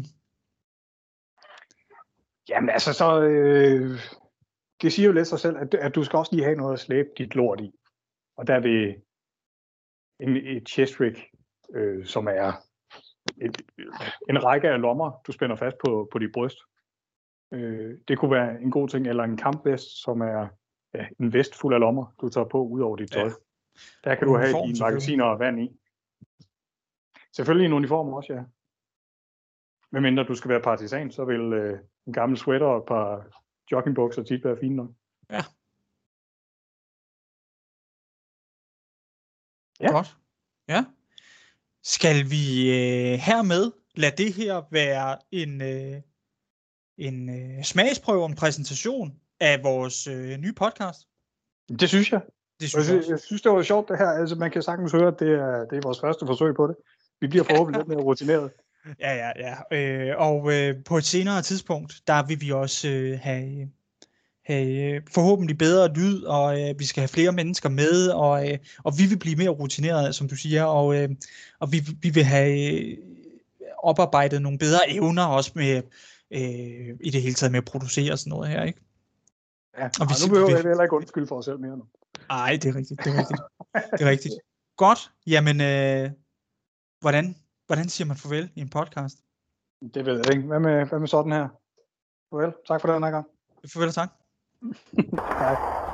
[2.49, 3.23] Jamen altså, så...
[3.23, 3.99] Øh,
[4.83, 6.81] det siger jo lidt sig selv, at, at du skal også lige have noget at
[6.81, 7.73] slæbe dit lort i.
[8.37, 9.03] Og der er vi
[10.21, 11.17] en, et chest rig,
[11.75, 12.53] øh, som er
[13.43, 13.63] et,
[14.31, 16.59] en række af lommer, du spænder fast på, på dit bryst.
[17.53, 20.49] Øh, det kunne være en god ting, eller en kampvest, som er
[20.95, 23.25] ja, en vest fuld af lommer, du tager på ud over dit tøj.
[23.25, 23.31] Ja.
[24.05, 25.81] Der kan du have Uniform, dine magasiner og vand i.
[27.33, 28.43] Selvfølgelig en uniform også, ja.
[29.91, 33.27] Men mindre du skal være partisan, så vil øh, en gammel sweater og et par
[33.71, 34.91] joggingbukser tit være fine nok.
[35.31, 35.43] Ja.
[39.81, 39.91] Ja.
[39.93, 40.17] Godt.
[40.69, 40.85] Ja.
[41.83, 46.03] Skal vi øh, hermed lade det her være en, øh,
[46.99, 51.01] en øh, smagsprøve en præsentation af vores øh, nye podcast?
[51.81, 52.21] Det synes jeg.
[52.21, 53.11] Det Jeg synes jeg også.
[53.11, 54.07] jeg synes, det var sjovt det her.
[54.07, 56.77] Altså, man kan sagtens høre, at det er, det er vores første forsøg på det.
[57.21, 58.51] Vi bliver forhåbentlig lidt mere rutineret.
[59.01, 59.77] Ja, ja, ja.
[59.77, 63.69] Øh, og øh, på et senere tidspunkt, der vil vi også øh, have,
[64.45, 68.59] have øh, forhåbentlig bedre lyd, og øh, vi skal have flere mennesker med, og, øh,
[68.85, 71.09] og vi vil blive mere rutineret, som du siger, og, øh,
[71.59, 72.97] og vi, vi vil have øh,
[73.83, 75.83] oparbejdet nogle bedre evner også med
[76.31, 78.81] øh, i det hele taget med at producere sådan noget her, ikke?
[79.79, 79.85] Ja.
[80.01, 81.85] Og vi nu behøver vi- heller ikke undskylde for os selv mere nu.
[82.29, 83.41] Nej, det er rigtigt, det er rigtigt.
[83.99, 84.35] Det er rigtigt.
[84.77, 86.11] Godt, jamen, øh,
[87.01, 87.37] hvordan,
[87.67, 89.19] hvordan siger man farvel i en podcast?
[89.95, 90.47] Det ved jeg ikke.
[90.47, 91.49] Hvad med, hvad med sådan her?
[92.31, 92.53] Farvel.
[92.69, 93.27] Tak for den her gang.
[93.73, 94.11] Farvel og tak.
[95.41, 95.88] Hej.